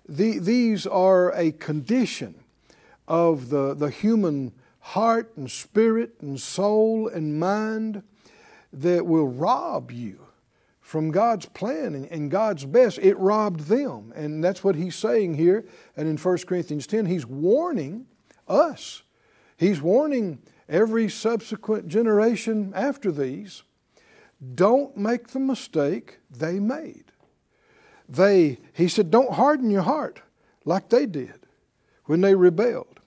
The, 0.08 0.40
these 0.40 0.88
are 0.88 1.34
a 1.36 1.52
condition 1.52 2.36
of 3.08 3.50
the, 3.50 3.74
the 3.74 3.90
human 3.90 4.54
heart 4.80 5.34
and 5.36 5.52
spirit 5.52 6.16
and 6.22 6.40
soul 6.40 7.08
and 7.08 7.40
mind 7.40 8.04
that 8.74 9.06
will 9.06 9.28
rob 9.28 9.92
you 9.92 10.28
from 10.80 11.12
God's 11.12 11.46
plan 11.46 11.96
and, 12.10 12.32
God's 12.32 12.66
best, 12.66 12.98
it 13.00 13.18
robbed 13.18 13.62
them. 13.62 14.12
And 14.16 14.44
that's 14.44 14.64
what 14.64 14.76
he's 14.76 14.96
saying 14.96 15.36
here. 15.36 15.66
And 15.96 16.08
in 16.08 16.18
1 16.18 16.38
Corinthians 16.40 16.88
10, 16.88 17.06
he's 17.06 17.26
warning 17.26 18.08
us. 18.48 19.04
He's 19.56 19.82
warning 19.82 20.40
every 20.68 21.08
subsequent 21.08 21.88
generation 21.88 22.74
after 22.76 23.12
these 23.12 23.64
don't 24.56 24.98
make 24.98 25.28
the 25.30 25.40
mistake 25.40 26.18
they 26.30 26.60
made. 26.60 27.06
They, 28.10 28.58
he 28.74 28.88
said, 28.88 29.12
don't 29.12 29.34
harden 29.34 29.70
your 29.70 29.84
heart 29.84 30.22
like 30.66 30.90
they 30.90 31.06
did 31.06 31.46
when 32.06 32.22
they 32.22 32.36
rebelled. 32.36 33.00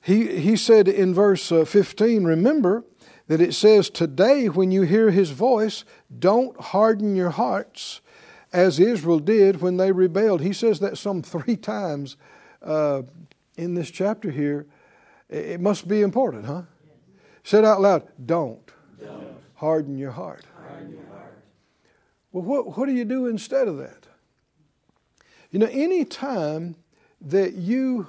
He, 0.00 0.40
he 0.40 0.56
said 0.56 0.86
in 0.86 1.14
verse 1.14 1.50
uh, 1.50 1.64
15, 1.64 2.24
remember, 2.24 2.84
that 3.26 3.40
it 3.40 3.54
says, 3.54 3.90
Today, 3.90 4.48
when 4.48 4.70
you 4.70 4.82
hear 4.82 5.10
his 5.10 5.30
voice, 5.30 5.84
don't 6.16 6.58
harden 6.60 7.16
your 7.16 7.30
hearts 7.30 8.00
as 8.52 8.78
Israel 8.78 9.18
did 9.18 9.60
when 9.60 9.76
they 9.76 9.92
rebelled. 9.92 10.40
He 10.40 10.52
says 10.52 10.80
that 10.80 10.98
some 10.98 11.22
three 11.22 11.56
times 11.56 12.16
uh, 12.62 13.02
in 13.56 13.74
this 13.74 13.90
chapter 13.90 14.30
here. 14.30 14.66
It 15.28 15.60
must 15.60 15.88
be 15.88 16.02
important, 16.02 16.46
huh? 16.46 16.62
Said 17.42 17.64
out 17.64 17.80
loud, 17.80 18.08
don't, 18.24 18.70
don't. 19.00 19.36
Harden, 19.54 19.98
your 19.98 20.10
heart. 20.10 20.44
harden 20.66 20.92
your 20.92 21.06
heart. 21.06 21.38
Well, 22.32 22.44
what, 22.44 22.76
what 22.76 22.86
do 22.86 22.92
you 22.92 23.04
do 23.04 23.26
instead 23.26 23.68
of 23.68 23.78
that? 23.78 24.06
You 25.50 25.58
know, 25.58 25.68
any 25.70 26.04
time 26.04 26.76
that 27.20 27.54
you 27.54 28.08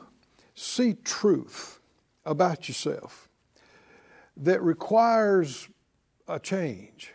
see 0.55 0.93
truth 1.03 1.79
about 2.25 2.67
yourself, 2.67 3.29
that 4.37 4.61
requires 4.61 5.69
a 6.27 6.39
change 6.39 7.13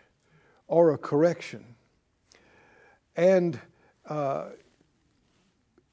or 0.66 0.92
a 0.92 0.98
correction. 0.98 1.64
And 3.16 3.58
uh, 4.08 4.50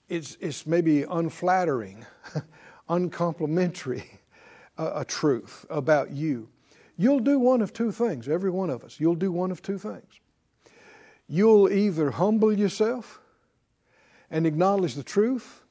it's, 0.08 0.38
it's 0.40 0.66
maybe 0.66 1.04
unflattering, 1.04 2.06
uncomplimentary, 2.90 4.20
a, 4.78 5.02
a 5.02 5.06
truth 5.06 5.66
about 5.70 6.12
you. 6.12 6.50
You'll 6.96 7.20
do 7.20 7.40
one 7.40 7.62
of 7.62 7.74
two 7.74 7.92
things, 7.92 8.28
every 8.28 8.50
one 8.50 8.70
of 8.70 8.84
us. 8.84 9.00
You'll 9.00 9.16
do 9.16 9.32
one 9.32 9.52
of 9.52 9.62
two 9.62 9.78
things. 9.78 10.20
You'll 11.28 11.70
either 11.70 12.12
humble 12.12 12.54
yourself 12.54 13.20
and 14.32 14.48
acknowledge 14.48 14.96
the 14.96 15.04
truth 15.04 15.64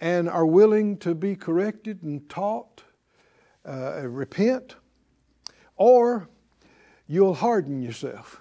and 0.00 0.28
are 0.28 0.46
willing 0.46 0.96
to 0.98 1.14
be 1.14 1.36
corrected 1.36 2.02
and 2.02 2.28
taught 2.28 2.82
uh, 3.66 4.06
repent, 4.06 4.76
or 5.76 6.28
you'll 7.06 7.34
harden 7.34 7.82
yourself 7.82 8.40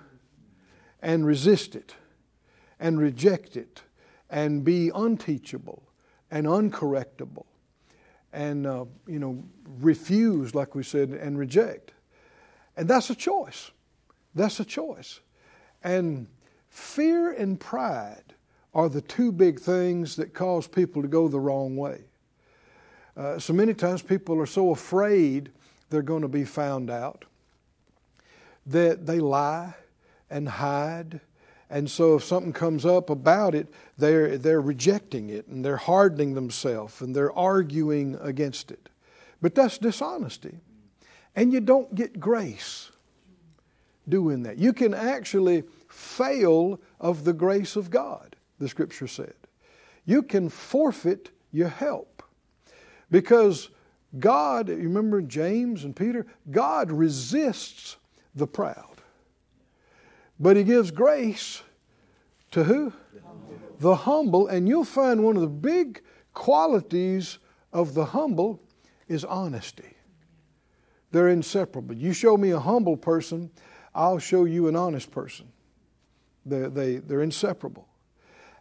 and 1.02 1.26
resist 1.26 1.76
it 1.76 1.96
and 2.80 3.00
reject 3.00 3.56
it 3.56 3.84
and 4.30 4.64
be 4.64 4.92
unteachable 4.94 5.84
and 6.32 6.48
uncorrectable 6.48 7.46
and 8.34 8.68
uh, 8.68 8.86
you 9.08 9.20
know 9.20 9.44
refuse 9.80 10.54
like 10.54 10.76
we 10.76 10.84
said 10.84 11.10
and 11.10 11.40
reject. 11.40 11.94
And 12.78 12.88
that's 12.88 13.10
a 13.10 13.16
choice. 13.16 13.72
That's 14.36 14.60
a 14.60 14.66
choice. 14.66 15.22
And 15.84 16.28
fear 16.68 17.32
and 17.32 17.58
pride 17.60 18.34
are 18.74 18.90
the 18.90 19.02
two 19.02 19.32
big 19.32 19.62
things 19.62 20.18
that 20.18 20.34
cause 20.34 20.68
people 20.68 21.02
to 21.02 21.08
go 21.08 21.30
the 21.30 21.40
wrong 21.40 21.78
way 21.78 22.02
uh, 23.18 23.40
so 23.40 23.54
many 23.54 23.74
times 23.74 24.02
people 24.02 24.40
are 24.40 24.46
so 24.46 24.72
afraid 24.72 25.52
they're 25.90 26.02
going 26.02 26.22
to 26.22 26.28
be 26.28 26.44
found 26.44 26.90
out 26.90 27.26
that 28.66 29.06
they 29.06 29.20
lie 29.20 29.74
and 30.30 30.50
hide. 30.50 31.22
And 31.70 31.90
so 31.90 32.16
if 32.16 32.24
something 32.24 32.54
comes 32.54 32.86
up 32.86 33.10
about 33.10 33.56
it, 33.56 33.68
they're, 33.98 34.38
they're 34.38 34.62
rejecting 34.62 35.30
it 35.30 35.48
and 35.48 35.64
they're 35.64 35.78
hardening 35.78 36.34
themselves 36.34 37.02
and 37.02 37.16
they're 37.16 37.34
arguing 37.34 38.18
against 38.22 38.72
it. 38.72 38.90
But 39.42 39.56
that's 39.56 39.78
dishonesty. 39.78 40.60
And 41.36 41.54
you 41.54 41.60
don't 41.60 41.94
get 41.96 42.20
grace 42.20 42.92
doing 44.08 44.44
that. 44.44 44.58
You 44.58 44.74
can 44.74 44.94
actually 44.94 45.64
fail 45.90 46.80
of 47.00 47.24
the 47.24 47.34
grace 47.34 47.76
of 47.76 47.90
God, 47.90 48.36
the 48.60 48.68
scripture 48.68 49.08
said. 49.08 49.34
You 50.06 50.22
can 50.22 50.50
forfeit 50.50 51.32
your 51.52 51.70
help. 51.70 52.15
Because 53.12 53.70
God, 54.20 54.70
you 54.70 54.76
remember 54.76 55.22
James 55.22 55.84
and 55.84 55.96
Peter? 55.96 56.26
God 56.50 56.92
resists 56.92 57.98
the 58.34 58.48
proud. 58.48 59.02
But 60.40 60.58
He 60.58 60.64
gives 60.64 60.92
grace 60.92 61.62
to 62.52 62.64
who? 62.64 62.94
The 63.80 63.96
humble. 63.96 64.48
And 64.48 64.68
you'll 64.68 64.86
find 64.86 65.24
one 65.24 65.36
of 65.36 65.42
the 65.42 65.48
big 65.48 66.02
qualities 66.34 67.40
of 67.74 67.94
the 67.94 68.06
humble 68.06 68.62
is 69.08 69.24
honesty. 69.26 69.96
They're 71.12 71.30
inseparable. 71.30 71.96
You 71.96 72.14
show 72.14 72.38
me 72.38 72.52
a 72.52 72.60
humble 72.60 72.98
person, 72.98 73.52
I'll 73.94 74.20
show 74.20 74.44
you 74.44 74.68
an 74.68 74.76
honest 74.76 75.12
person. 75.12 75.48
They're, 76.46 76.70
they, 76.70 76.98
they're 76.98 77.22
inseparable. 77.22 77.88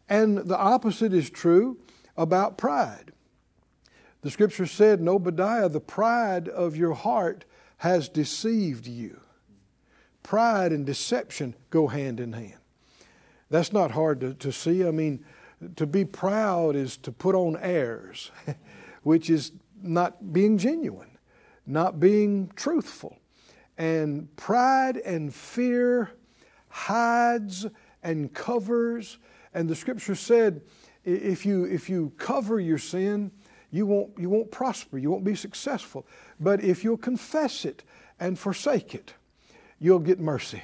And 0.08 0.38
the 0.38 0.56
opposite 0.56 1.12
is 1.12 1.30
true 1.30 1.78
about 2.16 2.58
pride. 2.58 3.12
The 4.24 4.30
scripture 4.30 4.64
said 4.64 5.00
in 5.00 5.08
Obadiah, 5.08 5.68
the 5.68 5.80
pride 5.80 6.48
of 6.48 6.76
your 6.76 6.94
heart 6.94 7.44
has 7.76 8.08
deceived 8.08 8.86
you. 8.86 9.20
Pride 10.22 10.72
and 10.72 10.86
deception 10.86 11.54
go 11.68 11.88
hand 11.88 12.20
in 12.20 12.32
hand. 12.32 12.58
That's 13.50 13.70
not 13.70 13.90
hard 13.90 14.20
to, 14.20 14.32
to 14.32 14.50
see. 14.50 14.82
I 14.82 14.92
mean, 14.92 15.22
to 15.76 15.86
be 15.86 16.06
proud 16.06 16.74
is 16.74 16.96
to 16.98 17.12
put 17.12 17.34
on 17.34 17.58
airs, 17.58 18.30
which 19.02 19.28
is 19.28 19.52
not 19.82 20.32
being 20.32 20.56
genuine, 20.56 21.18
not 21.66 22.00
being 22.00 22.50
truthful. 22.56 23.18
And 23.76 24.34
pride 24.36 24.96
and 24.96 25.34
fear 25.34 26.12
hides 26.70 27.66
and 28.02 28.32
covers. 28.32 29.18
And 29.52 29.68
the 29.68 29.76
scripture 29.76 30.14
said, 30.14 30.62
if 31.04 31.44
you, 31.44 31.64
if 31.64 31.90
you 31.90 32.14
cover 32.16 32.58
your 32.58 32.78
sin, 32.78 33.30
you 33.74 33.86
won't, 33.86 34.12
you 34.16 34.30
won't 34.30 34.52
prosper, 34.52 34.98
you 34.98 35.10
won't 35.10 35.24
be 35.24 35.34
successful. 35.34 36.06
But 36.38 36.62
if 36.62 36.84
you'll 36.84 36.96
confess 36.96 37.64
it 37.64 37.82
and 38.20 38.38
forsake 38.38 38.94
it, 38.94 39.14
you'll 39.80 39.98
get 39.98 40.20
mercy. 40.20 40.62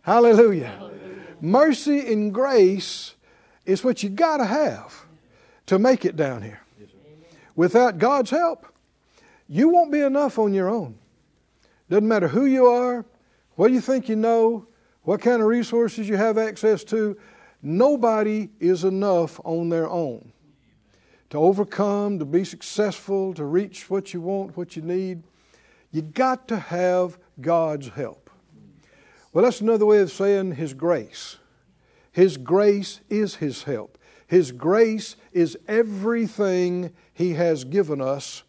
Hallelujah. 0.00 0.68
Hallelujah. 0.68 1.22
Mercy 1.42 2.10
and 2.10 2.32
grace 2.32 3.14
is 3.66 3.84
what 3.84 4.02
you 4.02 4.08
got 4.08 4.38
to 4.38 4.46
have 4.46 5.04
to 5.66 5.78
make 5.78 6.06
it 6.06 6.16
down 6.16 6.40
here. 6.40 6.62
Without 7.54 7.98
God's 7.98 8.30
help, 8.30 8.66
you 9.46 9.68
won't 9.68 9.92
be 9.92 10.00
enough 10.00 10.38
on 10.38 10.54
your 10.54 10.70
own. 10.70 10.94
Doesn't 11.90 12.08
matter 12.08 12.28
who 12.28 12.46
you 12.46 12.68
are, 12.68 13.04
what 13.56 13.70
you 13.70 13.82
think 13.82 14.08
you 14.08 14.16
know, 14.16 14.66
what 15.02 15.20
kind 15.20 15.42
of 15.42 15.46
resources 15.46 16.08
you 16.08 16.16
have 16.16 16.38
access 16.38 16.84
to, 16.84 17.18
nobody 17.60 18.48
is 18.60 18.84
enough 18.84 19.38
on 19.44 19.68
their 19.68 19.90
own 19.90 20.32
to 21.30 21.38
overcome, 21.38 22.18
to 22.18 22.24
be 22.24 22.44
successful, 22.44 23.34
to 23.34 23.44
reach 23.44 23.90
what 23.90 24.14
you 24.14 24.20
want, 24.20 24.56
what 24.56 24.76
you 24.76 24.82
need. 24.82 25.22
You 25.90 26.02
got 26.02 26.48
to 26.48 26.58
have 26.58 27.18
God's 27.40 27.88
help. 27.88 28.30
Well, 29.32 29.44
that's 29.44 29.60
another 29.60 29.86
way 29.86 29.98
of 29.98 30.10
saying 30.10 30.52
His 30.52 30.74
grace. 30.74 31.36
His 32.12 32.36
grace 32.36 33.00
is 33.08 33.36
His 33.36 33.64
help. 33.64 33.98
His 34.26 34.52
grace 34.52 35.16
is 35.32 35.56
everything 35.68 36.92
He 37.12 37.34
has 37.34 37.64
given 37.64 38.00
us 38.00 38.42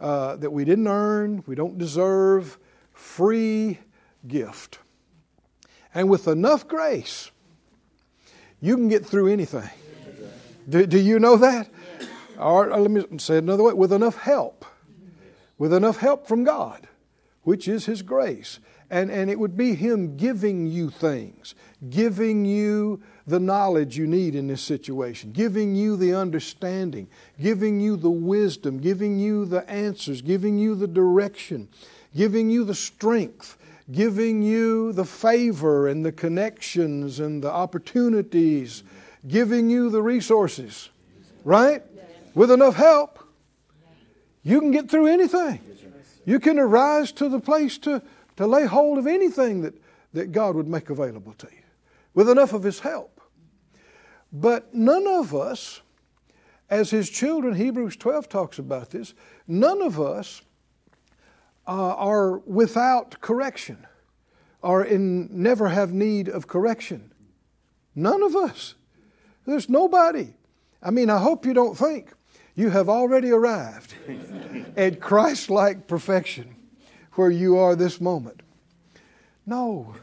uh, 0.00 0.36
that 0.36 0.50
we 0.50 0.64
didn't 0.64 0.88
earn, 0.88 1.44
we 1.46 1.54
don't 1.54 1.78
deserve, 1.78 2.58
free 2.92 3.78
gift. 4.26 4.78
And 5.94 6.08
with 6.08 6.26
enough 6.26 6.66
grace, 6.66 7.30
you 8.60 8.76
can 8.76 8.88
get 8.88 9.06
through 9.06 9.28
anything. 9.28 9.68
Do, 10.68 10.86
do 10.86 10.98
you 10.98 11.18
know 11.18 11.36
that? 11.36 11.68
Or 12.38 12.68
let 12.76 12.90
me 12.90 13.04
say 13.18 13.36
it 13.36 13.44
another 13.44 13.62
way. 13.62 13.72
With 13.72 13.92
enough 13.92 14.18
help, 14.18 14.64
with 15.58 15.72
enough 15.72 15.98
help 15.98 16.26
from 16.26 16.44
God, 16.44 16.88
which 17.42 17.68
is 17.68 17.86
His 17.86 18.02
grace. 18.02 18.58
And, 18.90 19.10
and 19.10 19.30
it 19.30 19.38
would 19.38 19.56
be 19.56 19.74
Him 19.74 20.16
giving 20.16 20.66
you 20.66 20.90
things, 20.90 21.54
giving 21.88 22.44
you 22.44 23.02
the 23.26 23.40
knowledge 23.40 23.96
you 23.96 24.06
need 24.06 24.34
in 24.34 24.48
this 24.48 24.60
situation, 24.60 25.32
giving 25.32 25.74
you 25.74 25.96
the 25.96 26.14
understanding, 26.14 27.08
giving 27.40 27.80
you 27.80 27.96
the 27.96 28.10
wisdom, 28.10 28.78
giving 28.78 29.18
you 29.18 29.46
the 29.46 29.68
answers, 29.70 30.20
giving 30.20 30.58
you 30.58 30.74
the 30.74 30.86
direction, 30.86 31.68
giving 32.14 32.50
you 32.50 32.64
the 32.64 32.74
strength, 32.74 33.56
giving 33.90 34.42
you 34.42 34.92
the 34.92 35.04
favor 35.04 35.88
and 35.88 36.04
the 36.04 36.12
connections 36.12 37.20
and 37.20 37.42
the 37.42 37.50
opportunities, 37.50 38.82
giving 39.26 39.70
you 39.70 39.88
the 39.90 40.02
resources, 40.02 40.90
right? 41.44 41.82
With 42.34 42.50
enough 42.50 42.76
help, 42.76 43.18
you 44.42 44.60
can 44.60 44.70
get 44.70 44.90
through 44.90 45.06
anything. 45.06 45.60
You 46.24 46.38
can 46.38 46.58
arise 46.58 47.12
to 47.12 47.28
the 47.28 47.40
place 47.40 47.78
to 47.78 48.02
to 48.36 48.46
lay 48.46 48.66
hold 48.66 48.98
of 48.98 49.06
anything 49.06 49.62
that, 49.62 49.74
that 50.12 50.32
God 50.32 50.56
would 50.56 50.68
make 50.68 50.90
available 50.90 51.34
to 51.34 51.46
you 51.50 51.62
with 52.14 52.28
enough 52.28 52.52
of 52.52 52.62
His 52.62 52.80
help. 52.80 53.20
But 54.32 54.74
none 54.74 55.06
of 55.06 55.34
us, 55.34 55.82
as 56.70 56.90
His 56.90 57.10
children, 57.10 57.54
Hebrews 57.54 57.96
12 57.96 58.28
talks 58.28 58.58
about 58.58 58.90
this, 58.90 59.14
none 59.46 59.82
of 59.82 60.00
us 60.00 60.42
uh, 61.66 61.94
are 61.94 62.38
without 62.38 63.20
correction 63.20 63.86
or 64.62 64.84
in 64.84 65.28
never 65.30 65.68
have 65.68 65.92
need 65.92 66.28
of 66.28 66.46
correction. 66.46 67.12
None 67.94 68.22
of 68.22 68.34
us. 68.34 68.74
There's 69.44 69.68
nobody. 69.68 70.34
I 70.82 70.90
mean, 70.90 71.10
I 71.10 71.18
hope 71.18 71.44
you 71.44 71.52
don't 71.52 71.76
think 71.76 72.12
you 72.54 72.70
have 72.70 72.88
already 72.88 73.30
arrived 73.30 73.94
at 74.76 75.00
Christ 75.00 75.50
like 75.50 75.86
perfection 75.86 76.54
where 77.12 77.30
you 77.30 77.56
are 77.56 77.74
this 77.74 78.00
moment. 78.00 78.42
No, 79.46 79.94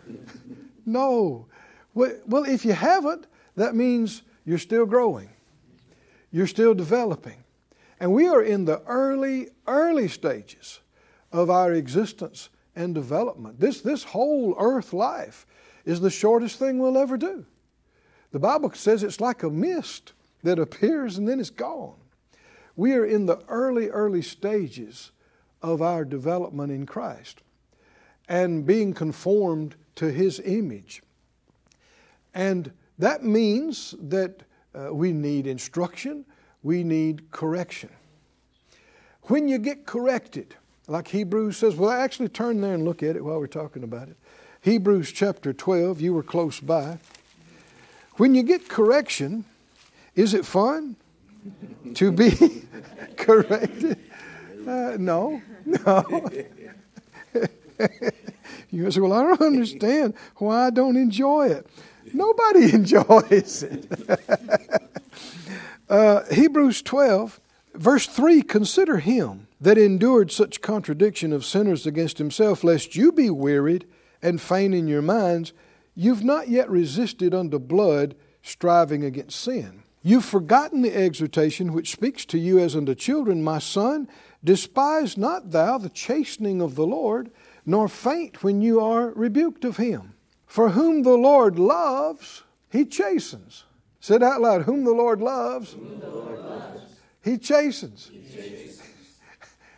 no. 0.85 1.47
Well, 1.93 2.43
if 2.45 2.65
you 2.65 2.73
haven't, 2.73 3.27
that 3.55 3.75
means 3.75 4.23
you're 4.45 4.57
still 4.57 4.85
growing, 4.85 5.29
you're 6.31 6.47
still 6.47 6.73
developing. 6.73 7.43
And 7.99 8.13
we 8.13 8.27
are 8.27 8.41
in 8.41 8.65
the 8.65 8.81
early, 8.83 9.49
early 9.67 10.07
stages 10.07 10.79
of 11.31 11.49
our 11.49 11.73
existence 11.73 12.49
and 12.75 12.95
development. 12.95 13.59
This, 13.59 13.81
this 13.81 14.03
whole 14.03 14.55
earth 14.57 14.93
life 14.93 15.45
is 15.85 15.99
the 15.99 16.09
shortest 16.09 16.57
thing 16.57 16.79
we'll 16.79 16.97
ever 16.97 17.17
do. 17.17 17.45
The 18.31 18.39
Bible 18.39 18.71
says 18.73 19.03
it's 19.03 19.19
like 19.19 19.43
a 19.43 19.49
mist 19.49 20.13
that 20.43 20.59
appears 20.59 21.17
and 21.17 21.27
then 21.27 21.39
it's 21.39 21.49
gone. 21.49 21.98
We 22.79 22.93
are 22.93 23.03
in 23.03 23.25
the 23.25 23.41
early, 23.49 23.89
early 23.89 24.21
stages 24.21 25.11
of 25.61 25.81
our 25.81 26.05
development 26.05 26.71
in 26.71 26.85
Christ 26.85 27.41
and 28.29 28.65
being 28.65 28.93
conformed 28.93 29.75
to 29.95 30.13
His 30.13 30.39
image. 30.39 31.03
And 32.33 32.71
that 32.97 33.21
means 33.21 33.95
that 33.99 34.43
uh, 34.73 34.93
we 34.93 35.11
need 35.11 35.45
instruction, 35.45 36.23
we 36.63 36.85
need 36.85 37.31
correction. 37.31 37.89
When 39.23 39.49
you 39.49 39.57
get 39.57 39.85
corrected, 39.85 40.55
like 40.87 41.09
Hebrews 41.09 41.57
says, 41.57 41.75
well, 41.75 41.89
I 41.89 41.99
actually 41.99 42.29
turn 42.29 42.61
there 42.61 42.75
and 42.75 42.85
look 42.85 43.03
at 43.03 43.17
it 43.17 43.25
while 43.25 43.39
we're 43.39 43.47
talking 43.47 43.83
about 43.83 44.07
it. 44.07 44.15
Hebrews 44.61 45.11
chapter 45.11 45.51
12, 45.51 45.99
you 45.99 46.13
were 46.13 46.23
close 46.23 46.61
by. 46.61 46.99
When 48.13 48.35
you 48.35 48.43
get 48.43 48.69
correction, 48.69 49.43
is 50.15 50.33
it 50.33 50.45
fun 50.45 50.95
to 51.95 52.11
be 52.11 52.31
corrected? 53.17 53.97
Uh, 54.67 54.97
no, 54.99 55.41
no. 55.65 56.29
you 58.69 58.91
say, 58.91 58.99
well, 58.99 59.13
I 59.13 59.23
don't 59.23 59.41
understand 59.41 60.13
why 60.37 60.67
I 60.67 60.69
don't 60.69 60.97
enjoy 60.97 61.47
it. 61.47 61.67
Nobody 62.13 62.73
enjoys 62.73 63.63
it. 63.63 63.85
uh, 65.89 66.23
Hebrews 66.31 66.81
12, 66.81 67.39
verse 67.75 68.05
3 68.07 68.41
Consider 68.41 68.97
him 68.97 69.47
that 69.61 69.77
endured 69.77 70.31
such 70.31 70.61
contradiction 70.61 71.33
of 71.33 71.45
sinners 71.45 71.85
against 71.85 72.17
himself, 72.17 72.63
lest 72.63 72.95
you 72.95 73.11
be 73.11 73.29
wearied 73.29 73.85
and 74.21 74.41
faint 74.41 74.73
in 74.73 74.87
your 74.87 75.01
minds. 75.01 75.53
You've 75.95 76.23
not 76.23 76.47
yet 76.47 76.69
resisted 76.69 77.33
unto 77.33 77.59
blood, 77.59 78.15
striving 78.41 79.03
against 79.03 79.39
sin. 79.39 79.83
You've 80.01 80.25
forgotten 80.25 80.81
the 80.81 80.95
exhortation 80.95 81.73
which 81.73 81.91
speaks 81.91 82.25
to 82.25 82.37
you 82.37 82.59
as 82.59 82.75
unto 82.75 82.95
children, 82.95 83.43
my 83.43 83.59
son. 83.59 84.07
Despise 84.43 85.17
not 85.17 85.51
thou 85.51 85.77
the 85.77 85.89
chastening 85.89 86.61
of 86.61 86.75
the 86.75 86.85
Lord, 86.85 87.31
nor 87.65 87.89
faint 87.89 88.41
when 88.41 88.61
you 88.61 88.79
are 88.79 89.09
rebuked 89.09 89.65
of 89.65 89.77
him. 89.77 90.13
For 90.45 90.69
whom 90.69 91.03
the 91.03 91.17
Lord 91.17 91.59
loves, 91.59 92.43
he 92.71 92.85
chastens. 92.85 93.65
Said 93.99 94.23
out 94.23 94.39
loud, 94.41 94.61
whom 94.63 94.85
the 94.85 94.93
Lord 94.93 95.21
loves, 95.21 95.73
the 95.73 96.07
Lord 96.07 96.39
loves. 96.39 96.81
He, 97.21 97.37
chastens. 97.37 98.09
he 98.11 98.21
chastens. 98.21 98.68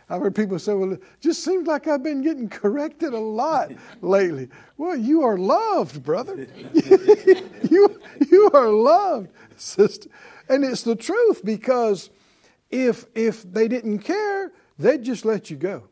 I've 0.08 0.20
heard 0.20 0.34
people 0.34 0.58
say, 0.58 0.74
well, 0.74 0.92
it 0.92 1.02
just 1.20 1.44
seems 1.44 1.66
like 1.66 1.88
I've 1.88 2.02
been 2.02 2.22
getting 2.22 2.48
corrected 2.48 3.14
a 3.14 3.18
lot 3.18 3.72
lately. 4.00 4.48
Well, 4.76 4.96
you 4.96 5.22
are 5.22 5.38
loved, 5.38 6.02
brother. 6.02 6.46
you, 6.74 8.00
you 8.30 8.50
are 8.52 8.68
loved, 8.68 9.30
sister. 9.56 10.08
And 10.48 10.64
it's 10.64 10.82
the 10.82 10.96
truth 10.96 11.42
because 11.44 12.10
if, 12.70 13.06
if 13.14 13.42
they 13.42 13.68
didn't 13.68 14.00
care, 14.00 14.52
they'd 14.78 15.02
just 15.02 15.24
let 15.24 15.50
you 15.50 15.56
go. 15.56 15.88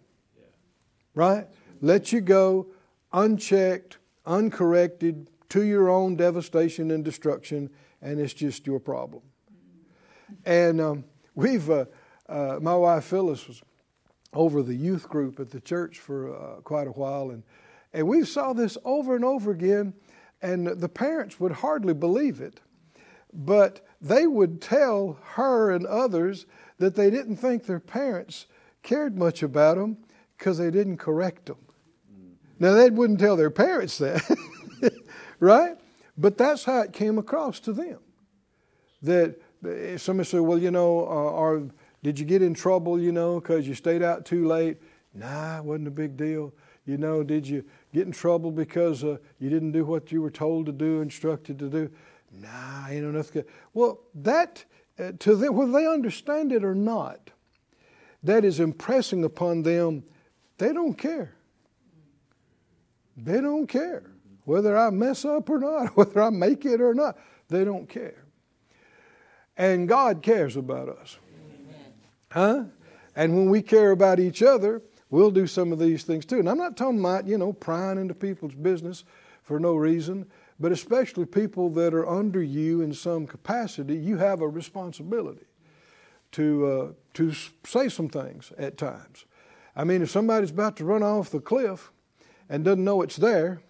Right? 1.14 1.46
Let 1.80 2.12
you 2.12 2.20
go 2.20 2.68
unchecked, 3.12 3.98
uncorrected, 4.26 5.28
to 5.50 5.64
your 5.64 5.88
own 5.88 6.16
devastation 6.16 6.90
and 6.90 7.04
destruction, 7.04 7.70
and 8.00 8.20
it's 8.20 8.32
just 8.32 8.66
your 8.66 8.78
problem. 8.78 9.22
And 10.44 10.80
um, 10.80 11.04
we've, 11.34 11.68
uh, 11.68 11.86
uh, 12.28 12.58
my 12.60 12.74
wife 12.74 13.04
Phyllis 13.04 13.46
was 13.48 13.60
over 14.32 14.62
the 14.62 14.74
youth 14.74 15.08
group 15.08 15.40
at 15.40 15.50
the 15.50 15.60
church 15.60 15.98
for 15.98 16.34
uh, 16.34 16.60
quite 16.60 16.86
a 16.86 16.92
while, 16.92 17.30
and, 17.30 17.42
and 17.92 18.06
we 18.06 18.24
saw 18.24 18.52
this 18.52 18.78
over 18.84 19.16
and 19.16 19.24
over 19.24 19.50
again, 19.50 19.94
and 20.42 20.66
the 20.66 20.88
parents 20.88 21.40
would 21.40 21.52
hardly 21.52 21.94
believe 21.94 22.40
it, 22.40 22.60
but 23.32 23.84
they 24.00 24.26
would 24.26 24.60
tell 24.60 25.18
her 25.34 25.70
and 25.70 25.86
others 25.86 26.46
that 26.78 26.94
they 26.94 27.10
didn't 27.10 27.36
think 27.36 27.66
their 27.66 27.80
parents 27.80 28.46
cared 28.82 29.18
much 29.18 29.42
about 29.42 29.76
them 29.76 29.98
because 30.38 30.58
they 30.58 30.70
didn't 30.70 30.96
correct 30.96 31.46
them. 31.46 31.58
Now, 32.58 32.74
they 32.74 32.90
wouldn't 32.90 33.20
tell 33.20 33.36
their 33.36 33.50
parents 33.50 33.96
that, 33.98 34.22
right? 35.40 35.76
But 36.16 36.36
that's 36.36 36.64
how 36.64 36.80
it 36.82 36.92
came 36.92 37.18
across 37.18 37.58
to 37.60 37.72
them. 37.72 37.98
That 39.02 39.40
somebody 39.98 40.28
said, 40.28 40.40
well, 40.40 40.58
you 40.58 40.70
know, 40.70 41.00
uh, 41.00 41.30
or 41.30 41.68
did 42.02 42.18
you 42.18 42.24
get 42.24 42.42
in 42.42 42.54
trouble, 42.54 43.00
you 43.00 43.12
know, 43.12 43.40
because 43.40 43.68
you 43.68 43.74
stayed 43.74 44.02
out 44.02 44.24
too 44.24 44.46
late? 44.46 44.78
Nah, 45.14 45.58
it 45.58 45.64
wasn't 45.64 45.88
a 45.88 45.92
big 45.92 46.16
deal. 46.16 46.52
You 46.86 46.96
know, 46.96 47.22
did 47.22 47.46
you 47.46 47.64
get 47.92 48.06
in 48.06 48.12
trouble 48.12 48.50
because 48.50 49.04
uh, 49.04 49.18
you 49.38 49.50
didn't 49.50 49.72
do 49.72 49.84
what 49.84 50.10
you 50.10 50.22
were 50.22 50.30
told 50.30 50.66
to 50.66 50.72
do, 50.72 51.02
instructed 51.02 51.58
to 51.58 51.68
do? 51.68 51.90
Nah, 52.32 52.88
you 52.88 53.02
know, 53.02 53.10
nothing. 53.10 53.44
Well, 53.74 54.00
that, 54.14 54.64
uh, 54.98 55.12
to 55.18 55.36
them, 55.36 55.56
whether 55.56 55.72
they 55.72 55.86
understand 55.86 56.52
it 56.52 56.64
or 56.64 56.74
not, 56.74 57.30
that 58.22 58.44
is 58.44 58.60
impressing 58.60 59.24
upon 59.24 59.62
them, 59.62 60.04
they 60.58 60.72
don't 60.72 60.94
care. 60.94 61.34
They 63.16 63.40
don't 63.40 63.66
care 63.66 64.10
whether 64.44 64.76
I 64.76 64.90
mess 64.90 65.24
up 65.24 65.50
or 65.50 65.58
not, 65.58 65.88
whether 65.96 66.22
I 66.22 66.30
make 66.30 66.64
it 66.64 66.80
or 66.80 66.94
not. 66.94 67.18
They 67.48 67.64
don't 67.64 67.88
care. 67.88 68.24
And 69.56 69.88
God 69.88 70.22
cares 70.22 70.56
about 70.56 70.88
us. 70.88 71.18
Huh? 72.30 72.64
And 73.16 73.36
when 73.36 73.50
we 73.50 73.62
care 73.62 73.90
about 73.90 74.20
each 74.20 74.42
other, 74.42 74.82
we'll 75.10 75.30
do 75.30 75.46
some 75.46 75.72
of 75.72 75.78
these 75.78 76.04
things 76.04 76.24
too. 76.24 76.38
And 76.38 76.48
I'm 76.48 76.58
not 76.58 76.76
talking 76.76 77.00
about, 77.00 77.26
you 77.26 77.36
know, 77.36 77.52
prying 77.52 77.98
into 77.98 78.14
people's 78.14 78.54
business 78.54 79.04
for 79.42 79.58
no 79.58 79.74
reason, 79.74 80.26
but 80.58 80.72
especially 80.72 81.26
people 81.26 81.70
that 81.70 81.92
are 81.92 82.08
under 82.08 82.42
you 82.42 82.82
in 82.82 82.92
some 82.92 83.26
capacity, 83.26 83.96
you 83.96 84.18
have 84.18 84.40
a 84.40 84.48
responsibility 84.48 85.46
to, 86.32 86.66
uh, 86.66 86.92
to 87.14 87.32
say 87.66 87.88
some 87.88 88.08
things 88.08 88.52
at 88.56 88.78
times. 88.78 89.24
I 89.74 89.84
mean, 89.84 90.02
if 90.02 90.10
somebody's 90.10 90.50
about 90.50 90.76
to 90.76 90.84
run 90.84 91.02
off 91.02 91.30
the 91.30 91.40
cliff 91.40 91.90
and 92.48 92.64
doesn't 92.64 92.84
know 92.84 93.02
it's 93.02 93.16
there, 93.16 93.60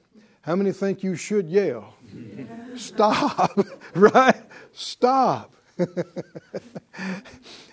how 0.42 0.57
many 0.57 0.73
think 0.73 1.03
you 1.03 1.16
should 1.16 1.49
yell? 1.49 1.94
Stop, 2.77 3.59
right? 3.94 4.42
Stop. 4.73 5.55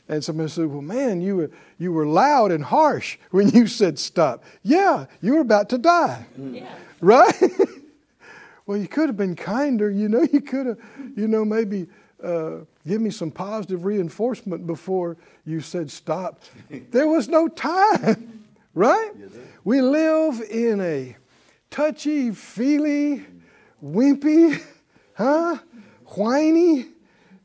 and 0.09 0.23
somebody 0.23 0.49
said, 0.49 0.67
Well, 0.67 0.81
man, 0.81 1.21
you 1.21 1.35
were, 1.35 1.51
you 1.77 1.91
were 1.91 2.05
loud 2.05 2.51
and 2.51 2.63
harsh 2.63 3.17
when 3.31 3.49
you 3.49 3.67
said 3.67 3.99
stop. 3.99 4.43
Yeah, 4.63 5.05
you 5.21 5.33
were 5.33 5.41
about 5.41 5.69
to 5.69 5.77
die. 5.77 6.25
Yeah. 6.37 6.73
Right? 7.01 7.35
well, 8.65 8.77
you 8.77 8.87
could 8.87 9.09
have 9.09 9.17
been 9.17 9.35
kinder. 9.35 9.89
You 9.89 10.09
know, 10.09 10.27
you 10.31 10.41
could 10.41 10.67
have, 10.67 10.77
you 11.15 11.27
know, 11.27 11.43
maybe 11.43 11.87
uh, 12.23 12.59
give 12.87 13.01
me 13.01 13.09
some 13.09 13.31
positive 13.31 13.85
reinforcement 13.85 14.65
before 14.65 15.17
you 15.45 15.61
said 15.61 15.91
stop. 15.91 16.41
there 16.91 17.07
was 17.07 17.27
no 17.27 17.47
time, 17.47 18.45
right? 18.73 19.11
We 19.63 19.81
live 19.81 20.41
in 20.49 20.81
a 20.81 21.17
touchy, 21.69 22.31
feely, 22.31 23.25
wimpy, 23.83 24.61
huh? 25.13 25.57
Whiny 26.05 26.87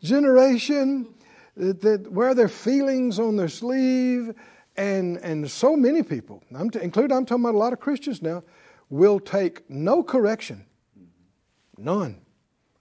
generation 0.03 1.13
that, 1.57 1.81
that 1.83 2.11
wear 2.11 2.35
their 2.35 2.49
feelings 2.49 3.19
on 3.19 3.37
their 3.37 3.49
sleeve, 3.49 4.35
and, 4.77 5.19
and 5.19 5.51
so 5.51 5.77
many 5.77 6.03
people, 6.03 6.43
I'm 6.55 6.71
including 6.81 7.17
I'm 7.17 7.27
talking 7.27 7.45
about 7.45 7.55
a 7.55 7.59
lot 7.59 7.73
of 7.73 7.81
Christians 7.81 8.23
now, 8.23 8.43
will 8.89 9.21
take 9.21 9.69
no 9.69 10.03
correction. 10.03 10.65
None. 11.77 12.21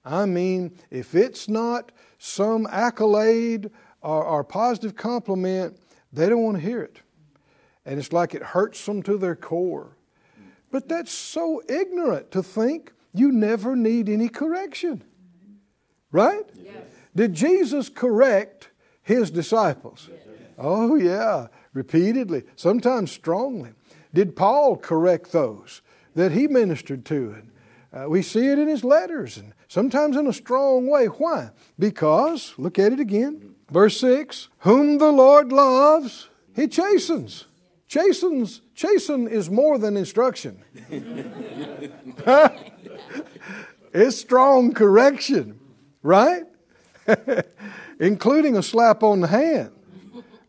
I 0.04 0.26
mean, 0.26 0.78
if 0.90 1.16
it's 1.16 1.48
not 1.48 1.92
some 2.18 2.68
accolade 2.70 3.72
or, 4.02 4.24
or 4.24 4.44
positive 4.44 4.96
compliment, 4.96 5.78
they 6.12 6.30
don't 6.30 6.44
want 6.44 6.58
to 6.58 6.64
hear 6.64 6.82
it. 6.82 7.02
And 7.86 8.00
it's 8.00 8.14
like 8.14 8.36
it 8.36 8.44
hurts 8.44 8.86
them 8.86 9.04
to 9.04 9.18
their 9.18 9.36
core. 9.36 9.98
But 10.72 10.88
that's 10.88 11.12
so 11.12 11.62
ignorant 11.68 12.32
to 12.32 12.42
think 12.42 12.94
you 13.14 13.32
never 13.32 13.76
need 13.76 14.08
any 14.08 14.30
correction. 14.30 15.04
Right? 16.12 16.46
Yes. 16.56 16.86
Did 17.16 17.34
Jesus 17.34 17.90
correct 17.90 18.70
his 19.02 19.32
disciples? 19.32 20.10
Yes. 20.12 20.20
Oh, 20.58 20.96
yeah, 20.96 21.48
repeatedly, 21.74 22.44
sometimes 22.56 23.12
strongly. 23.12 23.72
Did 24.14 24.36
Paul 24.36 24.78
correct 24.78 25.32
those 25.32 25.82
that 26.16 26.34
he 26.34 26.48
ministered 26.48 27.04
to? 27.06 27.36
And 27.38 27.52
uh, 27.94 28.08
we 28.08 28.22
see 28.22 28.48
it 28.48 28.60
in 28.60 28.68
his 28.68 28.84
letters, 28.84 29.38
and 29.38 29.54
sometimes 29.68 30.16
in 30.16 30.28
a 30.28 30.34
strong 30.34 30.88
way. 30.88 31.08
Why? 31.08 31.50
Because, 31.80 32.54
look 32.58 32.78
at 32.78 32.94
it 32.94 33.00
again, 33.00 33.56
verse 33.70 34.00
6 34.00 34.50
Whom 34.60 34.98
the 35.00 35.12
Lord 35.12 35.52
loves, 35.52 36.30
he 36.56 36.68
chastens. 36.68 37.46
Chastens, 37.88 38.62
chasten 38.74 39.28
is 39.28 39.50
more 39.50 39.78
than 39.78 39.98
instruction. 39.98 40.64
it's 43.94 44.16
strong 44.18 44.72
correction, 44.74 45.60
right? 46.02 46.44
Including 48.00 48.58
a 48.58 48.64
slap 48.64 49.04
on 49.04 49.22
the 49.22 49.28
hand, 49.28 49.72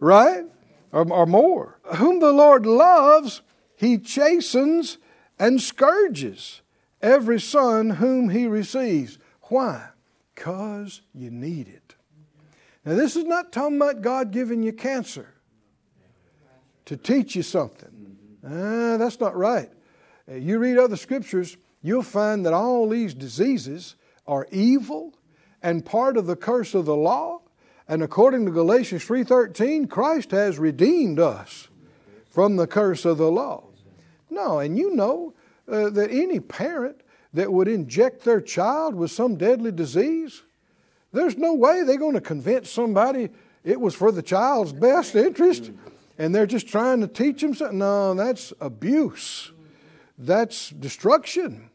right? 0.01 0.45
Or, 0.93 1.11
or 1.11 1.27
more. 1.27 1.79
Whom 1.97 2.21
the 2.21 2.33
Lord 2.33 2.67
loves, 2.67 3.43
he 3.77 3.99
chastens 3.99 4.99
and 5.39 5.61
scourges 5.61 6.63
every 7.01 7.41
son 7.41 7.91
whom 7.91 8.29
he 8.29 8.47
receives. 8.47 9.19
Why? 9.43 9.89
Because 10.35 11.03
you 11.15 11.31
need 11.31 11.69
it. 11.69 11.95
Now, 12.85 12.95
this 12.95 13.17
is 13.17 13.25
not 13.25 13.53
talking 13.53 13.77
about 13.77 14.03
God 14.03 14.31
giving 14.31 14.63
you 14.63 14.73
cancer 14.73 15.35
to 16.85 16.97
teach 16.97 17.37
you 17.37 17.43
something. 17.43 18.17
Ah, 18.45 18.97
that's 18.97 19.21
not 19.21 19.37
right. 19.37 19.71
Uh, 20.31 20.35
you 20.35 20.59
read 20.59 20.79
other 20.79 20.97
scriptures, 20.97 21.57
you'll 21.81 22.03
find 22.03 22.45
that 22.45 22.53
all 22.53 22.89
these 22.89 23.15
diseases 23.15 23.95
are 24.27 24.49
evil 24.51 25.15
and 25.63 25.85
part 25.85 26.17
of 26.17 26.27
the 26.27 26.37
curse 26.37 26.75
of 26.75 26.87
the 26.87 26.97
law. 26.97 27.41
And 27.89 28.03
according 28.03 28.47
to 28.47 28.53
Galatians 28.53 29.05
3:13, 29.05 29.89
Christ 29.89 30.31
has 30.31 30.59
redeemed 30.59 31.19
us 31.19 31.69
from 32.31 32.57
the 32.57 32.67
curse 32.67 33.05
of 33.05 33.19
the 33.19 33.31
law. 33.31 33.65
No, 34.31 34.59
and 34.59 34.79
you 34.79 34.95
know 34.95 35.35
uh, 35.69 35.91
that 35.91 36.11
any 36.11 36.41
parent 36.41 37.03
that 37.35 37.53
would 37.53 37.69
inject 37.69 38.25
their 38.25 38.41
child 38.41 38.95
with 38.95 39.11
some 39.11 39.37
deadly 39.37 39.73
disease, 39.73 40.43
there's 41.13 41.37
no 41.37 41.55
way 41.55 41.83
they're 41.83 41.99
going 41.99 42.15
to 42.15 42.21
convince 42.21 42.71
somebody 42.71 43.31
it 43.65 43.81
was 43.81 43.95
for 43.95 44.11
the 44.11 44.23
child's 44.23 44.73
best 44.73 45.15
interest 45.15 45.71
and 46.19 46.35
they're 46.35 46.47
just 46.47 46.69
trying 46.69 47.01
to 47.01 47.09
teach 47.09 47.41
them 47.41 47.55
something. 47.55 47.79
No, 47.79 48.15
that's 48.15 48.53
abuse. 48.61 49.53
That's 50.19 50.71
destruction. 50.71 51.71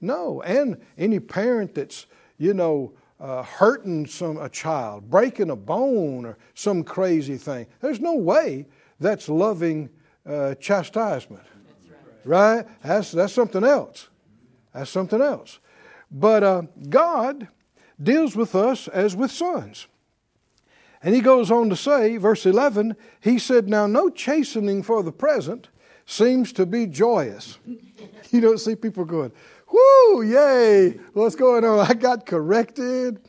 No, 0.00 0.42
and 0.42 0.78
any 0.98 1.20
parent 1.20 1.74
that's, 1.74 2.06
you 2.36 2.52
know, 2.52 2.92
uh, 3.20 3.42
hurting 3.42 4.06
some 4.06 4.36
a 4.38 4.48
child, 4.48 5.10
breaking 5.10 5.50
a 5.50 5.56
bone, 5.56 6.26
or 6.26 6.38
some 6.54 6.84
crazy 6.84 7.36
thing. 7.36 7.66
There's 7.80 8.00
no 8.00 8.14
way 8.14 8.66
that's 9.00 9.28
loving 9.28 9.90
uh, 10.26 10.54
chastisement, 10.56 11.44
right. 12.24 12.56
right? 12.56 12.82
That's 12.82 13.12
that's 13.12 13.32
something 13.32 13.64
else. 13.64 14.08
That's 14.74 14.90
something 14.90 15.22
else. 15.22 15.58
But 16.10 16.42
uh, 16.42 16.62
God 16.88 17.48
deals 18.02 18.36
with 18.36 18.54
us 18.54 18.88
as 18.88 19.16
with 19.16 19.30
sons. 19.30 19.86
And 21.02 21.14
he 21.14 21.20
goes 21.20 21.50
on 21.50 21.70
to 21.70 21.76
say, 21.76 22.16
verse 22.16 22.46
11, 22.46 22.96
he 23.20 23.38
said, 23.38 23.68
Now 23.68 23.86
no 23.86 24.10
chastening 24.10 24.82
for 24.82 25.02
the 25.02 25.12
present 25.12 25.68
seems 26.04 26.52
to 26.54 26.66
be 26.66 26.86
joyous. 26.86 27.58
you 28.30 28.40
don't 28.40 28.58
see 28.58 28.74
people 28.74 29.04
going, 29.04 29.32
Whoo, 29.70 30.22
yay, 30.22 30.90
what's 31.12 31.34
going 31.34 31.64
on? 31.64 31.80
I 31.80 31.94
got 31.94 32.26
corrected. 32.26 33.20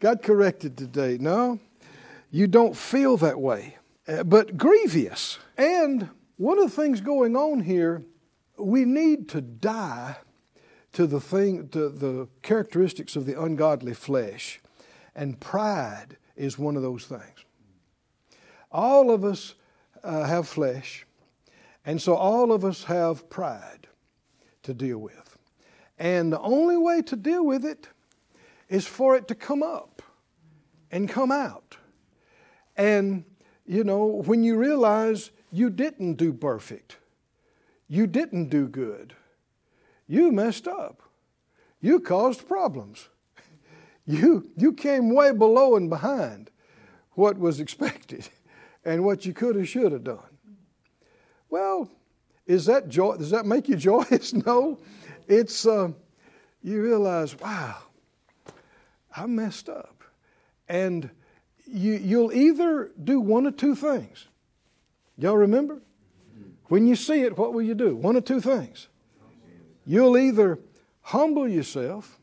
Got 0.00 0.22
corrected 0.22 0.76
today. 0.76 1.16
No, 1.18 1.58
you 2.30 2.46
don't 2.46 2.76
feel 2.76 3.16
that 3.18 3.40
way, 3.40 3.76
uh, 4.06 4.24
but 4.24 4.56
grievous. 4.58 5.38
And 5.56 6.10
one 6.36 6.58
of 6.58 6.64
the 6.64 6.82
things 6.82 7.00
going 7.00 7.36
on 7.36 7.60
here, 7.60 8.04
we 8.58 8.84
need 8.84 9.28
to 9.30 9.40
die 9.40 10.16
to 10.92 11.06
the 11.06 11.20
thing, 11.20 11.68
to 11.68 11.88
the 11.88 12.28
characteristics 12.42 13.16
of 13.16 13.24
the 13.24 13.40
ungodly 13.40 13.94
flesh. 13.94 14.60
And 15.14 15.38
pride 15.38 16.16
is 16.36 16.58
one 16.58 16.76
of 16.76 16.82
those 16.82 17.06
things. 17.06 17.44
All 18.70 19.10
of 19.10 19.24
us 19.24 19.54
uh, 20.02 20.24
have 20.24 20.48
flesh, 20.48 21.06
and 21.86 22.02
so 22.02 22.14
all 22.14 22.52
of 22.52 22.64
us 22.64 22.84
have 22.84 23.30
pride 23.30 23.86
to 24.64 24.74
deal 24.74 24.98
with. 24.98 25.23
And 25.98 26.32
the 26.32 26.40
only 26.40 26.76
way 26.76 27.02
to 27.02 27.16
deal 27.16 27.44
with 27.44 27.64
it 27.64 27.88
is 28.68 28.86
for 28.86 29.16
it 29.16 29.28
to 29.28 29.34
come 29.34 29.62
up 29.62 30.02
and 30.90 31.08
come 31.08 31.30
out. 31.30 31.76
And, 32.76 33.24
you 33.66 33.84
know, 33.84 34.22
when 34.26 34.42
you 34.42 34.56
realize 34.56 35.30
you 35.52 35.70
didn't 35.70 36.14
do 36.14 36.32
perfect, 36.32 36.96
you 37.86 38.06
didn't 38.06 38.48
do 38.48 38.66
good, 38.66 39.14
you 40.06 40.32
messed 40.32 40.66
up, 40.66 41.02
you 41.80 42.00
caused 42.00 42.48
problems, 42.48 43.08
you, 44.06 44.50
you 44.56 44.72
came 44.72 45.14
way 45.14 45.32
below 45.32 45.76
and 45.76 45.88
behind 45.88 46.50
what 47.12 47.38
was 47.38 47.60
expected 47.60 48.28
and 48.84 49.04
what 49.04 49.24
you 49.24 49.32
could 49.32 49.54
have, 49.54 49.68
should 49.68 49.92
have 49.92 50.04
done. 50.04 50.18
Well, 51.48 51.88
is 52.46 52.66
that 52.66 52.88
joy? 52.88 53.16
Does 53.16 53.30
that 53.30 53.46
make 53.46 53.68
you 53.68 53.76
joyous? 53.90 54.32
no. 54.32 54.78
It's, 55.28 55.66
uh, 55.66 55.92
you 56.62 56.82
realize, 56.82 57.38
wow, 57.38 57.76
I 59.14 59.26
messed 59.26 59.68
up. 59.68 60.02
And 60.68 61.10
you, 61.66 61.94
you'll 61.94 62.32
either 62.32 62.90
do 63.02 63.20
one 63.20 63.46
or 63.46 63.50
two 63.50 63.74
things. 63.74 64.26
Y'all 65.16 65.36
remember? 65.36 65.80
When 66.68 66.86
you 66.86 66.96
see 66.96 67.22
it, 67.22 67.36
what 67.36 67.52
will 67.52 67.62
you 67.62 67.74
do? 67.74 67.94
One 67.94 68.16
or 68.16 68.20
two 68.20 68.40
things. 68.40 68.88
You'll 69.86 70.16
either 70.16 70.58
humble 71.02 71.46
yourself 71.46 72.18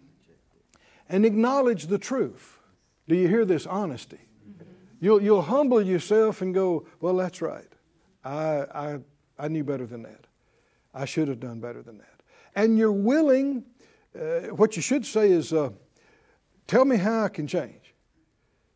and 1.07 1.25
acknowledge 1.25 1.87
the 1.87 1.99
truth. 1.99 2.59
Do 3.07 3.15
you 3.15 3.27
hear 3.27 3.45
this 3.45 3.67
honesty? 3.67 4.19
You'll, 4.99 5.21
you'll 5.21 5.41
humble 5.41 5.81
yourself 5.81 6.41
and 6.41 6.53
go, 6.53 6.85
Well, 6.99 7.15
that's 7.17 7.41
right. 7.41 7.67
I, 8.23 8.65
I, 8.73 8.99
I 9.37 9.47
knew 9.47 9.63
better 9.63 9.85
than 9.85 10.03
that. 10.03 10.25
I 10.93 11.05
should 11.05 11.27
have 11.27 11.39
done 11.39 11.59
better 11.59 11.81
than 11.81 11.97
that. 11.97 12.20
And 12.55 12.77
you're 12.77 12.91
willing, 12.91 13.63
uh, 14.15 14.53
what 14.55 14.75
you 14.75 14.81
should 14.81 15.05
say 15.05 15.31
is, 15.31 15.53
uh, 15.53 15.69
Tell 16.71 16.85
me 16.85 16.95
how 16.95 17.25
I 17.25 17.27
can 17.27 17.47
change. 17.47 17.93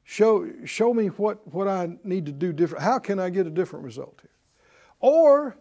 Show, 0.04 0.52
show 0.66 0.94
me 0.94 1.08
what, 1.08 1.48
what 1.54 1.70
I 1.70 1.98
need 2.04 2.26
to 2.26 2.34
do 2.34 2.52
different. 2.52 2.84
How 2.84 3.00
can 3.00 3.20
I 3.20 3.30
get 3.30 3.48
a 3.48 3.50
different 3.50 3.86
result 3.86 4.20
here? 4.22 4.32
Or 5.00 5.56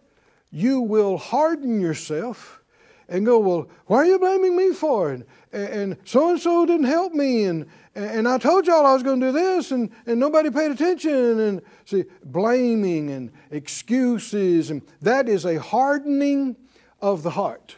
you 0.51 0.81
will 0.81 1.17
harden 1.17 1.79
yourself 1.79 2.61
and 3.07 3.25
go, 3.25 3.39
Well, 3.39 3.69
why 3.85 3.99
are 3.99 4.05
you 4.05 4.19
blaming 4.19 4.55
me 4.55 4.73
for 4.73 5.13
it? 5.13 5.27
And 5.53 5.95
so 6.03 6.31
and 6.31 6.39
so 6.41 6.65
didn't 6.65 6.87
help 6.87 7.13
me, 7.13 7.45
and, 7.45 7.67
and 7.95 8.27
I 8.27 8.37
told 8.37 8.67
y'all 8.67 8.85
I 8.85 8.93
was 8.93 9.03
going 9.03 9.21
to 9.21 9.27
do 9.27 9.31
this, 9.31 9.71
and, 9.71 9.89
and 10.05 10.19
nobody 10.19 10.49
paid 10.49 10.71
attention. 10.71 11.39
And 11.39 11.61
see, 11.85 12.03
blaming 12.25 13.11
and 13.11 13.31
excuses, 13.51 14.71
and 14.71 14.81
that 15.01 15.29
is 15.29 15.45
a 15.45 15.57
hardening 15.57 16.57
of 17.01 17.23
the 17.23 17.29
heart 17.29 17.77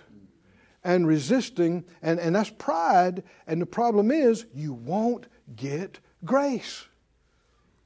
and 0.87 1.05
resisting, 1.05 1.83
and, 2.01 2.17
and 2.17 2.33
that's 2.33 2.49
pride. 2.49 3.21
And 3.45 3.61
the 3.61 3.65
problem 3.65 4.09
is, 4.09 4.45
you 4.53 4.71
won't 4.71 5.27
get 5.53 5.99
grace. 6.23 6.87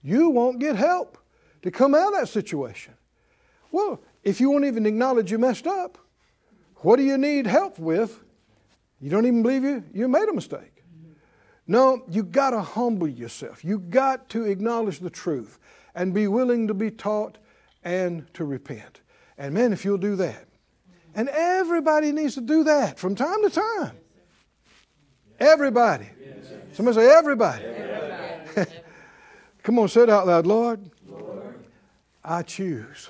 You 0.03 0.29
won't 0.29 0.59
get 0.59 0.75
help 0.75 1.17
to 1.63 1.71
come 1.71 1.95
out 1.95 2.13
of 2.13 2.19
that 2.19 2.29
situation. 2.29 2.93
Well, 3.71 3.99
if 4.23 4.39
you 4.39 4.51
won't 4.51 4.65
even 4.65 4.85
acknowledge 4.85 5.31
you 5.31 5.39
messed 5.39 5.65
up, 5.65 5.97
what 6.77 6.97
do 6.97 7.03
you 7.03 7.17
need 7.17 7.47
help 7.47 7.79
with? 7.79 8.23
You 8.99 9.09
don't 9.09 9.25
even 9.25 9.41
believe 9.41 9.63
you, 9.63 9.83
you 9.91 10.07
made 10.07 10.29
a 10.29 10.33
mistake. 10.33 10.83
No, 11.65 12.03
you 12.07 12.21
got 12.21 12.51
to 12.51 12.61
humble 12.61 13.07
yourself. 13.07 13.65
You 13.65 13.79
got 13.79 14.29
to 14.29 14.43
acknowledge 14.43 14.99
the 14.99 15.09
truth 15.09 15.57
and 15.95 16.13
be 16.13 16.27
willing 16.27 16.67
to 16.67 16.75
be 16.75 16.91
taught 16.91 17.39
and 17.83 18.31
to 18.35 18.45
repent. 18.45 19.01
And 19.39 19.55
man, 19.55 19.73
if 19.73 19.85
you'll 19.85 19.97
do 19.97 20.15
that, 20.17 20.45
and 21.15 21.29
everybody 21.29 22.11
needs 22.11 22.35
to 22.35 22.41
do 22.41 22.63
that 22.65 22.99
from 22.99 23.15
time 23.15 23.41
to 23.43 23.49
time. 23.49 23.97
Everybody. 25.39 26.07
Somebody 26.73 26.97
say, 26.97 27.11
everybody. 27.11 27.65
Come 29.63 29.79
on, 29.79 29.87
say 29.89 30.03
it 30.03 30.09
out 30.09 30.27
loud. 30.27 30.47
Lord, 30.47 30.89
Lord 31.07 31.65
I, 32.23 32.43
choose 32.43 33.09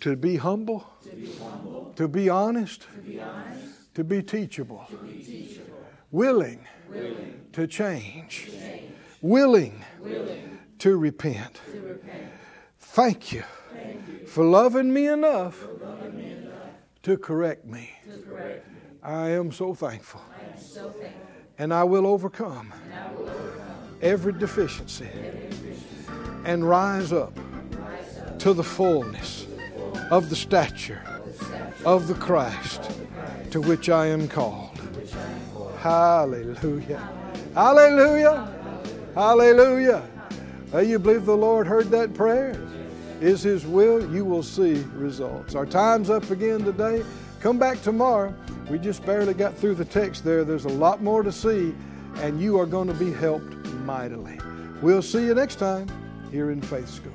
to 0.00 0.16
be 0.16 0.36
humble, 0.36 0.86
to 1.96 2.08
be, 2.08 2.28
honest, 2.28 2.86
to 3.94 4.04
be 4.04 4.22
teachable, 4.22 4.86
willing, 6.10 6.66
to 7.52 7.66
change. 7.66 8.50
Willing, 9.20 9.84
to 10.78 10.96
repent. 10.96 11.60
Thank 12.78 13.32
you 13.32 13.42
for 14.26 14.44
loving 14.44 14.92
me 14.92 15.06
enough 15.08 15.64
to 17.08 17.16
correct 17.16 17.64
me. 17.64 17.90
To 18.04 18.18
correct 18.18 18.68
me. 18.68 18.78
I 19.02 19.30
am 19.30 19.50
so 19.50 19.74
thankful. 19.74 20.20
Am 20.40 20.58
so 20.60 20.90
thankful. 20.90 21.26
And, 21.58 21.74
I 21.74 21.82
will 21.82 22.06
overcome, 22.06 22.72
I 22.94 23.12
will 23.14 23.28
overcome 23.28 23.98
every, 24.00 24.32
deficiency 24.32 25.06
every 25.06 25.48
deficiency 25.48 26.12
and 26.44 26.68
rise 26.68 27.12
up, 27.12 27.36
rise 27.72 28.18
up 28.18 28.38
to 28.38 28.52
the 28.52 28.62
fullness 28.62 29.46
of 30.10 30.30
the 30.30 30.36
stature 30.36 31.02
of 31.84 32.06
the 32.06 32.14
Christ 32.14 32.82
to 33.50 33.60
which 33.60 33.88
I 33.88 34.06
am 34.06 34.28
called. 34.28 34.78
Hallelujah. 35.78 37.10
Hallelujah. 37.54 38.54
Hallelujah. 39.14 40.02
Do 40.70 40.86
you 40.86 40.98
believe 40.98 41.24
the 41.24 41.36
Lord 41.36 41.66
heard 41.66 41.86
that 41.90 42.14
prayer? 42.14 42.67
Is 43.20 43.42
His 43.42 43.66
will, 43.66 44.12
you 44.12 44.24
will 44.24 44.42
see 44.42 44.84
results. 44.94 45.54
Our 45.54 45.66
time's 45.66 46.10
up 46.10 46.30
again 46.30 46.64
today. 46.64 47.04
Come 47.40 47.58
back 47.58 47.80
tomorrow. 47.82 48.34
We 48.70 48.78
just 48.78 49.04
barely 49.04 49.34
got 49.34 49.56
through 49.56 49.76
the 49.76 49.84
text 49.84 50.24
there. 50.24 50.44
There's 50.44 50.64
a 50.64 50.70
lot 50.70 51.02
more 51.02 51.22
to 51.22 51.32
see, 51.32 51.74
and 52.16 52.40
you 52.40 52.58
are 52.58 52.66
going 52.66 52.88
to 52.88 52.94
be 52.94 53.12
helped 53.12 53.54
mightily. 53.84 54.38
We'll 54.82 55.02
see 55.02 55.24
you 55.24 55.34
next 55.34 55.56
time 55.56 55.88
here 56.30 56.50
in 56.50 56.60
Faith 56.60 56.88
School. 56.88 57.12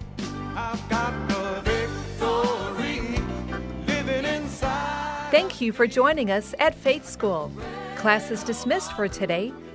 Thank 5.32 5.62
you 5.62 5.72
for 5.72 5.88
joining 5.88 6.32
us 6.32 6.54
at 6.60 6.76
Faith 6.76 7.08
School. 7.08 7.52
Class 7.98 8.30
is 8.32 8.44
dismissed 8.44 8.94
for 8.94 9.08
today, 9.08 9.54